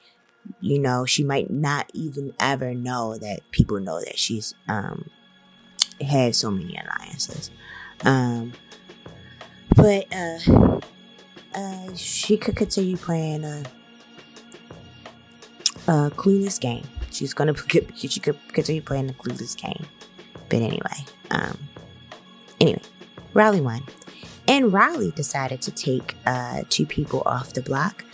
you 0.62 0.80
know, 0.80 1.06
she 1.06 1.24
might 1.24 1.50
not 1.50 1.90
even 1.94 2.34
ever 2.40 2.74
know 2.74 3.18
that 3.18 3.42
people 3.52 3.80
know 3.80 4.00
that 4.00 4.18
she's 4.20 4.54
um 4.68 5.10
has 6.02 6.38
so 6.38 6.52
many 6.52 6.78
alliances. 6.78 7.52
Um 8.04 8.54
but 9.76 10.06
uh 10.14 10.80
uh, 11.58 11.94
she 11.96 12.38
could 12.38 12.56
continue 12.56 12.96
playing 12.96 13.44
a, 13.44 13.64
a 15.88 16.12
clueless 16.12 16.60
game. 16.60 16.86
She's 17.12 17.34
gonna 17.34 17.56
she 17.96 18.20
could 18.20 18.38
continue 18.54 18.82
playing 18.82 19.08
the 19.08 19.14
clueless 19.14 19.58
game. 19.60 19.86
But 20.50 20.62
anyway, 20.62 21.06
um, 21.32 21.58
anyway, 22.62 22.82
Reilly 23.34 23.60
won, 23.60 23.84
and 24.48 24.72
Reilly 24.72 25.12
decided 25.12 25.62
to 25.64 25.72
take 25.72 26.16
uh, 26.26 26.62
two 26.70 26.86
people 26.86 27.24
off 27.26 27.54
the 27.54 27.62
block. 27.62 28.06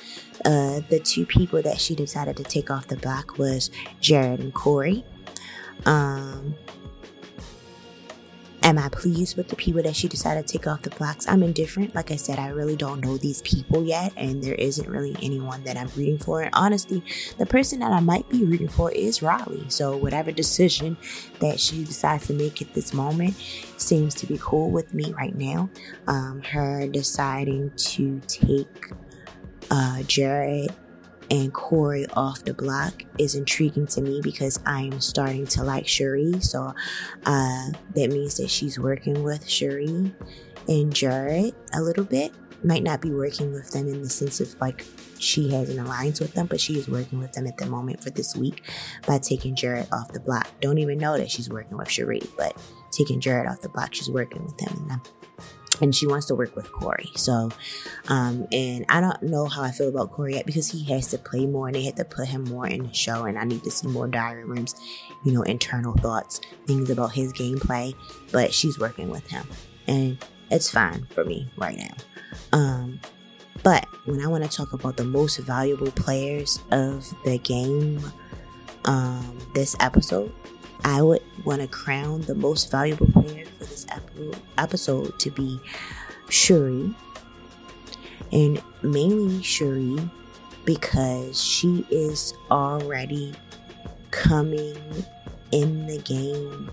Uh, 0.46 0.82
the 0.89 1.00
two 1.00 1.26
people 1.26 1.62
that 1.62 1.80
she 1.80 1.96
decided 1.96 2.38
to 2.38 2.43
take 2.43 2.72
off 2.72 2.88
the 2.88 2.98
block 2.98 3.38
was 3.38 3.69
Jared 4.00 4.39
and 4.39 4.54
Cory. 4.54 5.04
Um, 5.86 6.56
Am 8.74 8.80
I 8.80 8.90
pleased 8.90 9.38
with 9.38 9.50
the 9.50 9.56
people 9.56 9.84
that 9.84 9.96
she 9.96 10.08
decided 10.08 10.48
to 10.48 10.58
take 10.58 10.66
off 10.66 10.82
the 10.82 10.90
blocks? 10.90 11.28
I'm 11.28 11.44
indifferent. 11.44 11.94
Like 11.94 12.10
I 12.10 12.16
said, 12.16 12.40
I 12.40 12.48
really 12.48 12.76
don't 12.76 13.02
know 13.02 13.18
these 13.18 13.40
people 13.44 13.86
yet, 13.86 14.12
and 14.18 14.44
there 14.44 14.56
isn't 14.56 14.90
really 14.90 15.16
anyone 15.22 15.64
that 15.66 15.78
I'm 15.78 15.90
rooting 15.90 16.18
for. 16.18 16.42
And 16.42 16.50
honestly, 16.56 17.04
the 17.38 17.46
person 17.46 17.82
that 17.82 17.92
I 17.92 18.00
might 18.00 18.28
be 18.30 18.44
rooting 18.44 18.68
for 18.68 18.92
is 18.92 19.22
Reilly. 19.22 19.64
So, 19.70 19.96
whatever 19.96 20.32
decision 20.32 20.98
that 21.38 21.60
she 21.60 21.84
decides 21.84 22.26
to 22.26 22.34
make 22.34 22.64
at 22.64 22.74
this 22.74 22.96
moment 22.96 23.36
seems 23.78 24.16
to 24.16 24.26
be 24.26 24.40
cool 24.42 24.72
with 24.72 24.92
me 24.92 25.14
right 25.14 25.36
now. 25.36 25.70
Um, 26.08 26.42
her 26.42 26.88
deciding 26.88 27.74
to 27.76 28.22
take 28.26 28.92
uh, 29.70 30.02
Jared 30.02 30.74
and 31.30 31.54
Cory 31.54 32.06
off 32.14 32.44
the 32.44 32.54
block 32.54 33.04
is 33.18 33.36
intriguing 33.36 33.88
to 33.88 34.02
me 34.02 34.22
because 34.22 34.60
I'm 34.66 35.00
starting 35.00 35.46
to 35.48 35.64
like 35.64 35.88
Cirie. 35.88 36.40
So 36.42 36.74
uh, 37.26 37.70
that 37.96 38.10
means 38.10 38.38
that 38.38 38.50
she's 38.50 38.80
working 38.80 39.24
with 39.24 39.48
Cirie 39.50 40.14
and 40.68 40.94
Jared 40.94 41.56
a 41.74 41.82
little 41.82 42.06
bit. 42.06 42.34
Might 42.64 42.84
not 42.84 43.02
be 43.02 43.12
working 43.12 43.52
with 43.52 43.72
them 43.72 43.88
in 43.90 44.02
the 44.02 44.10
sense 44.10 44.40
of 44.40 44.56
like 44.62 44.86
she 45.20 45.50
has 45.50 45.70
an 45.70 45.80
alliance 45.80 46.20
with 46.20 46.34
them, 46.34 46.48
but 46.48 46.62
she 46.62 46.78
is 46.78 46.88
working 46.88 47.20
with 47.20 47.34
them 47.34 47.46
at 47.46 47.58
the 47.58 47.66
moment 47.66 48.02
for 48.02 48.10
this 48.10 48.36
week 48.36 48.64
by 49.06 49.18
taking 49.18 49.56
Jared 49.56 49.88
off 49.92 50.14
the 50.14 50.20
block. 50.20 50.48
Don't 50.62 50.78
even 50.78 50.98
know 50.98 51.18
that 51.18 51.30
she's 51.30 51.50
working 51.50 51.78
with 51.78 51.92
Cirie, 51.92 52.22
but 52.38 52.56
taking 52.92 53.20
Jared 53.20 53.48
off 53.48 53.62
the 53.62 53.70
block, 53.70 53.94
she's 53.94 54.10
working 54.10 54.46
with 54.46 54.60
him. 54.60 54.78
And 54.84 54.92
I'm 54.94 55.02
and 55.84 55.93
she 55.93 56.08
wants 56.08 56.28
to 56.28 56.36
work 56.36 56.56
with 56.56 56.72
Cory. 56.72 57.12
So, 57.15 57.52
um, 58.08 58.48
and 58.54 58.86
I 58.88 59.02
don't 59.02 59.22
know 59.22 59.48
how 59.48 59.63
I 59.63 59.72
feel 59.72 59.89
about 59.89 60.12
Cory 60.12 60.36
yet 60.36 60.46
because 60.46 60.72
he 60.72 60.86
has 60.86 61.08
to 61.08 61.17
play 61.17 61.46
more 61.46 61.67
and 61.67 61.76
they 61.76 61.84
had 61.84 61.98
to 61.98 62.06
put 62.06 62.30
him 62.30 62.46
more 62.46 62.65
in 62.65 62.84
the 62.84 62.93
show. 62.93 63.26
And 63.26 63.38
I 63.38 63.43
need 63.43 63.65
to 63.65 63.69
see 63.69 63.88
more 63.89 64.08
diary 64.08 64.46
rooms, 64.46 64.76
you 65.26 65.34
know, 65.34 65.41
internal 65.41 65.93
thoughts, 65.96 66.39
things 66.67 66.89
about 66.89 67.12
his 67.12 67.34
gameplay. 67.34 67.93
But 68.32 68.54
she's 68.54 68.80
working 68.80 69.10
with 69.10 69.28
him, 69.28 69.46
and 69.86 70.17
it's 70.50 70.72
fine 70.72 71.06
for 71.10 71.26
me 71.26 71.52
right 71.58 71.78
now. 71.78 72.58
Um, 72.58 73.02
but 73.62 73.86
when 74.06 74.22
I 74.22 74.28
want 74.28 74.50
to 74.50 74.50
talk 74.50 74.72
about 74.72 74.96
the 74.96 75.04
most 75.04 75.38
valuable 75.39 75.91
players 75.91 76.62
of 76.72 77.13
the 77.26 77.39
game, 77.39 78.02
um, 78.86 79.38
this 79.54 79.76
episode, 79.82 80.32
I 80.84 81.02
would 81.02 81.22
want 81.46 81.62
to 81.62 81.67
crown 81.67 82.22
the 82.22 82.36
most 82.36 82.69
valuable 82.69 83.08
player 83.08 83.46
for 83.46 83.65
this 83.65 83.86
episode 84.58 85.17
to 85.19 85.32
be 85.32 85.60
Cirie. 86.30 86.93
And 88.32 88.62
mainly 88.82 89.43
Cirie 89.43 90.10
because 90.65 91.41
she 91.41 91.86
is 91.89 92.34
already 92.50 93.34
coming 94.12 94.78
in 95.52 95.88
the 95.88 96.00
game 96.00 96.72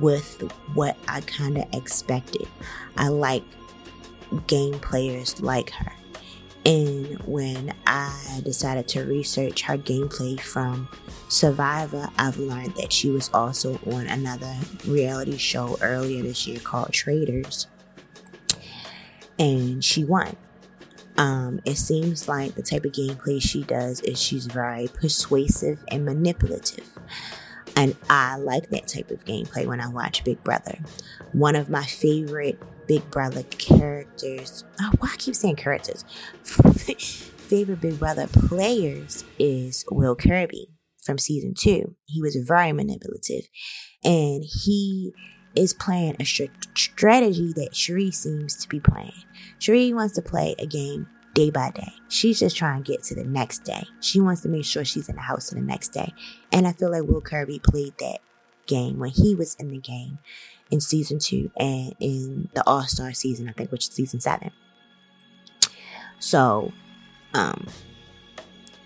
with 0.00 0.40
what 0.74 0.96
I 1.08 1.20
kind 1.22 1.58
of 1.58 1.64
expected. 1.72 2.46
I 2.96 3.08
like 3.08 3.44
game 4.46 4.78
players 4.80 5.40
like 5.40 5.70
her. 5.70 5.92
And 6.68 7.18
when 7.20 7.72
I 7.86 8.42
decided 8.44 8.88
to 8.88 9.02
research 9.04 9.62
her 9.62 9.78
gameplay 9.78 10.38
from 10.38 10.86
Survivor, 11.30 12.10
I've 12.18 12.36
learned 12.36 12.74
that 12.76 12.92
she 12.92 13.08
was 13.08 13.30
also 13.32 13.80
on 13.86 14.06
another 14.06 14.54
reality 14.86 15.38
show 15.38 15.78
earlier 15.80 16.22
this 16.22 16.46
year 16.46 16.60
called 16.60 16.92
Traitors. 16.92 17.68
And 19.38 19.82
she 19.82 20.04
won. 20.04 20.36
Um, 21.16 21.60
it 21.64 21.78
seems 21.78 22.28
like 22.28 22.54
the 22.54 22.62
type 22.62 22.84
of 22.84 22.92
gameplay 22.92 23.40
she 23.40 23.62
does 23.62 24.02
is 24.02 24.20
she's 24.20 24.44
very 24.44 24.88
persuasive 24.88 25.82
and 25.90 26.04
manipulative. 26.04 26.86
And 27.76 27.96
I 28.10 28.36
like 28.36 28.68
that 28.68 28.88
type 28.88 29.10
of 29.10 29.24
gameplay 29.24 29.66
when 29.66 29.80
I 29.80 29.88
watch 29.88 30.22
Big 30.22 30.44
Brother. 30.44 30.78
One 31.32 31.56
of 31.56 31.70
my 31.70 31.86
favorite 31.86 32.60
Big 32.88 33.08
Brother 33.10 33.42
characters, 33.44 34.64
oh, 34.80 34.90
why 34.98 35.10
I 35.12 35.16
keep 35.16 35.36
saying 35.36 35.56
characters? 35.56 36.04
favorite 36.44 37.80
Big 37.80 37.98
Brother 37.98 38.26
players 38.26 39.24
is 39.38 39.84
Will 39.90 40.16
Kirby 40.16 40.68
from 41.04 41.18
season 41.18 41.54
two. 41.54 41.94
He 42.06 42.20
was 42.20 42.34
very 42.36 42.72
manipulative 42.72 43.44
and 44.02 44.42
he 44.42 45.12
is 45.54 45.72
playing 45.72 46.16
a 46.18 46.24
strategy 46.24 47.52
that 47.54 47.74
Cirie 47.74 48.10
seems 48.10 48.56
to 48.56 48.68
be 48.68 48.80
playing. 48.80 49.12
Cirie 49.58 49.94
wants 49.94 50.14
to 50.14 50.22
play 50.22 50.54
a 50.58 50.66
game 50.66 51.06
day 51.34 51.50
by 51.50 51.70
day. 51.70 51.92
She's 52.08 52.38
just 52.40 52.56
trying 52.56 52.82
to 52.82 52.90
get 52.90 53.02
to 53.04 53.14
the 53.14 53.24
next 53.24 53.64
day. 53.64 53.86
She 54.00 54.20
wants 54.20 54.42
to 54.42 54.48
make 54.48 54.64
sure 54.64 54.84
she's 54.84 55.08
in 55.08 55.16
the 55.16 55.22
house 55.22 55.50
for 55.50 55.54
the 55.54 55.60
next 55.60 55.88
day. 55.90 56.12
And 56.52 56.66
I 56.66 56.72
feel 56.72 56.90
like 56.90 57.04
Will 57.04 57.20
Kirby 57.20 57.60
played 57.60 57.94
that 57.98 58.20
game 58.68 58.98
when 58.98 59.10
he 59.10 59.34
was 59.34 59.56
in 59.56 59.68
the 59.68 59.78
game 59.78 60.18
in 60.70 60.80
season 60.80 61.18
two 61.18 61.50
and 61.58 61.94
in 61.98 62.48
the 62.54 62.62
All 62.66 62.82
Star 62.82 63.12
season, 63.12 63.48
I 63.48 63.52
think, 63.52 63.72
which 63.72 63.88
is 63.88 63.94
season 63.94 64.20
seven. 64.20 64.52
So, 66.20 66.72
um, 67.34 67.66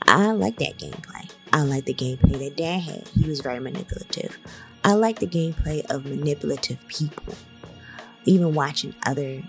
I 0.06 0.30
like 0.32 0.58
that 0.58 0.78
gameplay. 0.78 1.30
I 1.52 1.62
like 1.62 1.84
the 1.84 1.94
gameplay 1.94 2.38
that 2.38 2.56
Dan 2.56 2.80
had. 2.80 3.08
He 3.08 3.28
was 3.28 3.40
very 3.40 3.60
manipulative. 3.60 4.38
I 4.84 4.94
like 4.94 5.18
the 5.18 5.26
gameplay 5.26 5.84
of 5.90 6.04
manipulative 6.04 6.78
people. 6.88 7.34
Even 8.24 8.54
watching 8.54 8.94
other 9.06 9.42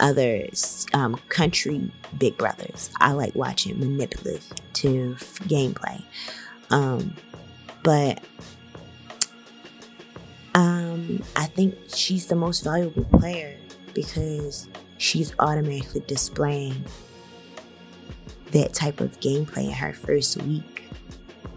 other 0.00 0.46
um, 0.92 1.14
country 1.28 1.90
big 2.18 2.36
brothers, 2.36 2.90
I 3.00 3.12
like 3.12 3.34
watching 3.34 3.78
manipulative 3.78 4.42
gameplay. 4.72 6.02
Um, 6.70 7.14
but 7.82 8.20
um, 10.94 11.22
I 11.36 11.46
think 11.46 11.76
she's 11.88 12.26
the 12.26 12.36
most 12.36 12.62
valuable 12.64 13.04
player 13.04 13.56
because 13.94 14.68
she's 14.98 15.34
automatically 15.38 16.02
displaying 16.06 16.84
that 18.52 18.72
type 18.72 19.00
of 19.00 19.18
gameplay 19.20 19.64
in 19.64 19.72
her 19.72 19.92
first 19.92 20.40
week, 20.42 20.84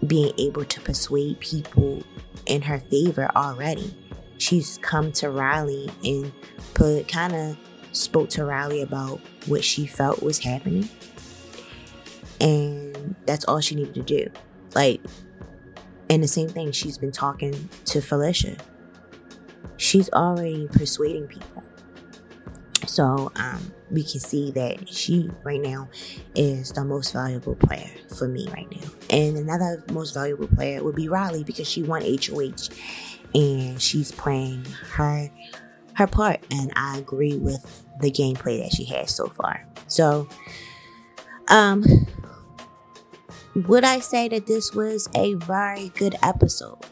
being 0.06 0.34
able 0.38 0.66
to 0.66 0.82
persuade 0.82 1.40
people 1.40 2.04
in 2.48 2.62
her 2.64 2.80
favor 2.80 3.30
already. 3.36 3.96
She's 4.40 4.80
come 4.82 5.12
to 5.14 5.30
Reilly 5.30 5.90
and 6.04 6.32
put 6.74 7.08
kind 7.08 7.36
of 7.36 7.58
spoke 7.92 8.30
to 8.30 8.46
Reilly 8.46 8.82
about 8.82 9.20
what 9.46 9.64
she 9.64 9.86
felt 9.86 10.22
was 10.22 10.40
happening. 10.40 10.90
And 12.40 13.16
that's 13.26 13.46
all 13.46 13.60
she 13.62 13.76
needed 13.76 13.96
to 13.96 14.04
do. 14.04 14.30
Like, 14.76 15.02
and 16.10 16.24
the 16.24 16.28
same 16.28 16.50
thing, 16.50 16.72
she's 16.72 16.98
been 16.98 17.12
talking 17.12 17.70
to 17.86 18.02
Felicia. 18.02 18.58
She's 19.78 20.10
already 20.10 20.68
persuading 20.68 21.28
people. 21.28 21.64
So 22.86 23.32
um, 23.36 23.74
we 23.92 24.04
can 24.04 24.20
see 24.20 24.52
that 24.52 24.90
she 24.90 25.30
right 25.44 25.62
now 25.62 25.90
is 26.36 26.72
the 26.72 26.84
most 26.84 27.14
valuable 27.14 27.56
player 27.56 27.90
for 28.18 28.28
me 28.28 28.48
right 28.52 28.70
now. 28.72 28.90
And 29.10 29.38
another 29.38 29.84
most 29.92 30.14
valuable 30.14 30.48
player 30.48 30.84
would 30.84 30.96
be 30.96 31.08
Reilly 31.08 31.44
because 31.44 31.68
she 31.70 31.84
won 31.84 32.02
HOH 32.02 32.70
and 33.34 33.82
she's 33.82 34.12
playing 34.12 34.66
her 34.94 35.30
her 35.94 36.08
part. 36.08 36.40
And 36.52 36.72
I 36.76 36.98
agree 36.98 37.38
with 37.38 37.84
the 38.00 38.12
gameplay 38.12 38.62
that 38.62 38.74
she 38.74 38.86
has 38.86 39.14
so 39.14 39.28
far. 39.28 39.66
So, 39.88 40.28
um, 41.48 41.84
would 43.56 43.84
I 43.84 44.00
say 44.00 44.28
that 44.30 44.46
this 44.46 44.74
was 44.74 45.10
a 45.16 45.34
very 45.36 45.90
good 45.90 46.16
episode? 46.22 46.86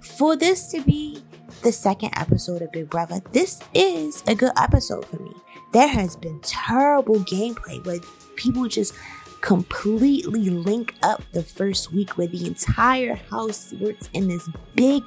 For 0.00 0.36
this 0.36 0.66
to 0.72 0.82
be 0.82 1.22
the 1.62 1.72
second 1.72 2.10
episode 2.16 2.60
of 2.60 2.72
Big 2.72 2.90
Brother, 2.90 3.20
this 3.32 3.60
is 3.72 4.22
a 4.26 4.34
good 4.34 4.52
episode 4.56 5.06
for 5.06 5.16
me. 5.22 5.32
There 5.72 5.88
has 5.88 6.16
been 6.16 6.40
terrible 6.40 7.16
gameplay 7.20 7.84
where 7.86 8.00
people 8.36 8.66
just 8.68 8.94
completely 9.40 10.50
link 10.50 10.94
up 11.02 11.22
the 11.32 11.42
first 11.42 11.92
week 11.92 12.18
where 12.18 12.26
the 12.26 12.46
entire 12.46 13.14
house 13.14 13.72
works 13.74 14.08
in 14.12 14.28
this 14.28 14.48
big 14.74 15.02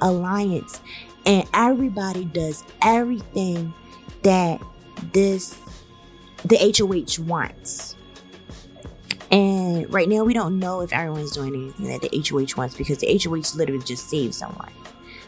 alliance 0.00 0.80
and 1.26 1.48
everybody 1.52 2.24
does 2.26 2.64
everything 2.82 3.72
that 4.22 4.60
this 5.12 5.58
the 6.44 6.56
HOH 6.58 7.22
wants. 7.24 7.96
And 9.30 9.92
right 9.92 10.08
now 10.08 10.22
we 10.22 10.34
don't 10.34 10.58
know 10.58 10.82
if 10.82 10.92
everyone's 10.92 11.32
doing 11.32 11.54
anything 11.54 11.88
that 11.88 12.02
the 12.02 12.24
HOH 12.28 12.58
wants 12.58 12.74
because 12.76 12.98
the 12.98 13.18
HOH 13.18 13.56
literally 13.56 13.82
just 13.82 14.08
saved 14.10 14.34
someone. 14.34 14.70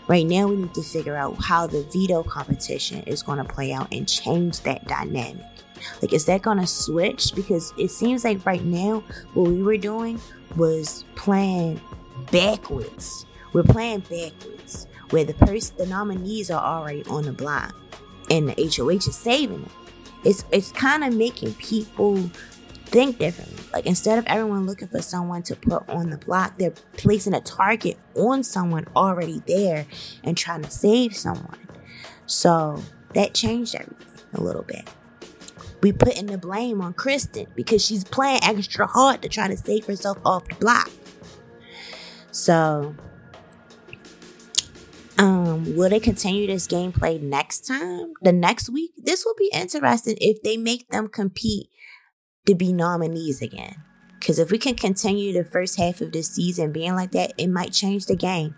Right 0.09 0.27
now, 0.27 0.47
we 0.47 0.57
need 0.57 0.75
to 0.75 0.83
figure 0.83 1.17
out 1.17 1.37
how 1.43 1.67
the 1.67 1.83
veto 1.93 2.23
competition 2.23 3.03
is 3.03 3.23
going 3.23 3.39
to 3.39 3.45
play 3.45 3.73
out 3.73 3.89
and 3.93 4.09
change 4.09 4.61
that 4.61 4.87
dynamic. 4.87 5.45
Like, 6.01 6.13
is 6.13 6.25
that 6.27 6.43
going 6.43 6.59
to 6.59 6.67
switch? 6.67 7.35
Because 7.35 7.73
it 7.77 7.91
seems 7.91 8.25
like 8.25 8.45
right 8.47 8.65
now, 8.65 9.03
what 9.35 9.49
we 9.49 9.63
were 9.63 9.77
doing 9.77 10.21
was 10.57 11.05
playing 11.17 11.81
backwards. 12.31 13.27
We're 13.53 13.65
playing 13.65 14.01
backwards, 14.01 14.87
where 15.11 15.25
the 15.25 15.35
person, 15.35 15.77
the 15.77 15.87
nominees 15.87 16.51
are 16.51 16.63
already 16.63 17.05
on 17.05 17.25
the 17.25 17.33
block, 17.33 17.75
and 18.31 18.49
the 18.49 18.55
HOH 18.55 19.09
is 19.09 19.17
saving 19.17 19.63
them. 19.63 19.71
It's 20.25 20.45
it's 20.51 20.73
kind 20.73 21.05
of 21.05 21.15
making 21.15 21.55
people 21.55 22.31
think 22.87 23.19
differently. 23.19 23.65
Like 23.73 23.87
instead 23.87 24.19
of 24.19 24.27
everyone 24.27 24.67
looking 24.67 24.89
for 24.89 25.03
someone 25.03 25.43
to 25.45 25.57
put 25.57 25.89
on 25.89 26.11
the 26.11 26.19
block, 26.19 26.59
they're 26.59 26.75
placing 26.97 27.35
a 27.35 27.41
target 27.41 27.99
on 28.15 28.43
someone 28.43 28.87
already 28.97 29.43
there 29.47 29.87
and 30.25 30.37
trying 30.37 30.63
to 30.63 30.71
save 30.71 31.15
someone. 31.15 31.59
So 32.27 32.83
that 33.15 33.35
changed 33.35 33.75
everything 33.75 34.07
a 34.35 34.41
little 34.41 34.63
bit. 34.63 34.89
We 35.83 35.93
putting 35.93 36.27
the 36.27 36.39
blame 36.39 36.81
on 36.81 36.95
Kristen 36.95 37.47
because 37.55 37.85
she's 37.85 38.03
playing 38.03 38.41
extra 38.43 38.87
hard 38.87 39.23
to 39.23 39.29
try 39.29 39.49
to 39.49 39.57
save 39.57 39.87
herself 39.87 40.19
off 40.25 40.49
the 40.49 40.55
block. 40.55 40.91
So 42.31 42.95
um, 45.19 45.77
will 45.77 45.89
they 45.89 46.01
continue 46.01 46.47
this 46.47 46.67
gameplay 46.67 47.21
next 47.21 47.67
time? 47.67 48.15
The 48.23 48.33
next 48.33 48.69
week? 48.69 48.93
This 48.97 49.25
will 49.25 49.35
be 49.39 49.51
interesting 49.53 50.17
if 50.21 50.43
they 50.43 50.57
make 50.57 50.89
them 50.89 51.09
compete 51.09 51.69
to 52.47 52.55
be 52.55 52.73
nominees 52.73 53.43
again. 53.43 53.83
Because 54.19 54.39
if 54.39 54.51
we 54.51 54.59
can 54.59 54.75
continue 54.75 55.33
the 55.33 55.45
first 55.45 55.79
half 55.79 56.01
of 56.01 56.13
this 56.13 56.31
season 56.31 56.73
being 56.73 56.95
like 56.95 57.13
that, 57.13 57.33
it 57.39 57.49
might 57.49 57.73
change 57.73 58.07
the 58.07 58.17
game. 58.17 58.57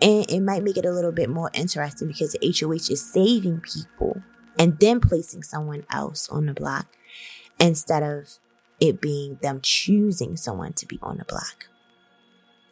And 0.00 0.28
it 0.30 0.40
might 0.40 0.62
make 0.62 0.76
it 0.76 0.84
a 0.84 0.92
little 0.92 1.12
bit 1.12 1.28
more 1.28 1.50
interesting 1.54 2.08
because 2.08 2.32
the 2.32 2.54
HOH 2.60 2.90
is 2.92 3.12
saving 3.12 3.60
people 3.60 4.22
and 4.58 4.78
then 4.80 5.00
placing 5.00 5.42
someone 5.42 5.84
else 5.90 6.28
on 6.28 6.46
the 6.46 6.54
block 6.54 6.86
instead 7.60 8.02
of 8.02 8.38
it 8.80 9.00
being 9.00 9.38
them 9.42 9.60
choosing 9.62 10.36
someone 10.36 10.72
to 10.74 10.86
be 10.86 10.98
on 11.02 11.18
the 11.18 11.24
block. 11.24 11.68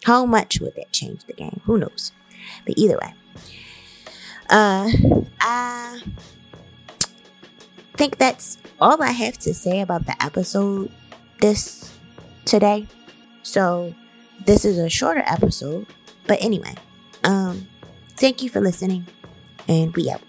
How 0.05 0.25
much 0.27 0.61
would 0.61 0.75
that 0.77 0.93
change 0.93 1.25
the 1.27 1.35
game? 1.35 1.61
Who 1.65 1.79
knows? 1.79 2.13
But 2.67 2.79
either 2.79 2.99
way, 3.01 3.15
uh, 4.49 4.91
I 5.41 6.03
think 8.01 8.17
that's 8.17 8.57
all 8.81 9.03
I 9.03 9.11
have 9.11 9.37
to 9.41 9.53
say 9.53 9.83
about 9.83 10.07
the 10.07 10.17
episode 10.25 10.91
this 11.39 11.99
today. 12.47 12.87
So 13.43 13.95
this 14.47 14.65
is 14.65 14.79
a 14.79 14.89
shorter 14.89 15.23
episode, 15.27 15.87
but 16.27 16.39
anyway, 16.41 16.75
um, 17.25 17.69
thank 18.17 18.43
you 18.43 18.49
for 18.49 18.63
listening, 18.63 19.07
and 19.69 19.95
we 19.95 20.09
out. 20.09 20.23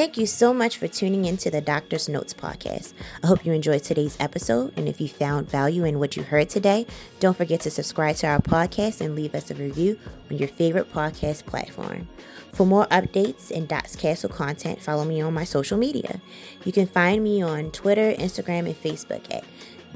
Thank 0.00 0.16
you 0.16 0.24
so 0.24 0.54
much 0.54 0.78
for 0.78 0.88
tuning 0.88 1.26
into 1.26 1.50
the 1.50 1.60
Doctor's 1.60 2.08
Notes 2.08 2.32
podcast. 2.32 2.94
I 3.22 3.26
hope 3.26 3.44
you 3.44 3.52
enjoyed 3.52 3.82
today's 3.82 4.16
episode. 4.18 4.72
And 4.78 4.88
if 4.88 4.98
you 4.98 5.08
found 5.08 5.50
value 5.50 5.84
in 5.84 5.98
what 5.98 6.16
you 6.16 6.22
heard 6.22 6.48
today, 6.48 6.86
don't 7.18 7.36
forget 7.36 7.60
to 7.60 7.70
subscribe 7.70 8.16
to 8.16 8.26
our 8.28 8.38
podcast 8.38 9.02
and 9.02 9.14
leave 9.14 9.34
us 9.34 9.50
a 9.50 9.54
review 9.54 9.98
on 10.30 10.38
your 10.38 10.48
favorite 10.48 10.90
podcast 10.90 11.44
platform. 11.44 12.08
For 12.54 12.64
more 12.64 12.86
updates 12.86 13.50
and 13.50 13.68
Docs 13.68 13.96
Castle 13.96 14.30
content, 14.30 14.80
follow 14.80 15.04
me 15.04 15.20
on 15.20 15.34
my 15.34 15.44
social 15.44 15.76
media. 15.76 16.22
You 16.64 16.72
can 16.72 16.86
find 16.86 17.22
me 17.22 17.42
on 17.42 17.70
Twitter, 17.70 18.14
Instagram, 18.14 18.60
and 18.60 18.82
Facebook 18.82 19.30
at 19.30 19.44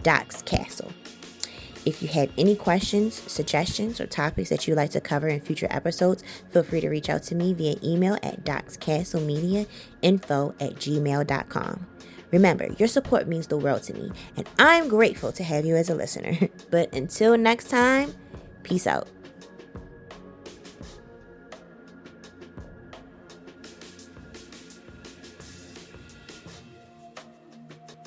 Docs 0.02 0.42
Castle. 0.42 0.92
If 1.84 2.02
you 2.02 2.08
have 2.08 2.30
any 2.38 2.56
questions, 2.56 3.14
suggestions, 3.30 4.00
or 4.00 4.06
topics 4.06 4.48
that 4.50 4.66
you'd 4.66 4.76
like 4.76 4.90
to 4.92 5.00
cover 5.00 5.28
in 5.28 5.40
future 5.40 5.68
episodes, 5.70 6.24
feel 6.50 6.62
free 6.62 6.80
to 6.80 6.88
reach 6.88 7.10
out 7.10 7.22
to 7.24 7.34
me 7.34 7.52
via 7.52 7.76
email 7.82 8.14
at 8.22 8.44
docscastlemediainfo 8.44 9.66
at 10.60 10.74
gmail.com. 10.76 11.86
Remember, 12.30 12.68
your 12.78 12.88
support 12.88 13.28
means 13.28 13.46
the 13.46 13.58
world 13.58 13.82
to 13.84 13.94
me, 13.94 14.10
and 14.36 14.48
I'm 14.58 14.88
grateful 14.88 15.30
to 15.32 15.44
have 15.44 15.64
you 15.64 15.76
as 15.76 15.90
a 15.90 15.94
listener. 15.94 16.48
but 16.70 16.92
until 16.94 17.36
next 17.36 17.68
time, 17.68 18.14
peace 18.62 18.86
out. 18.86 19.08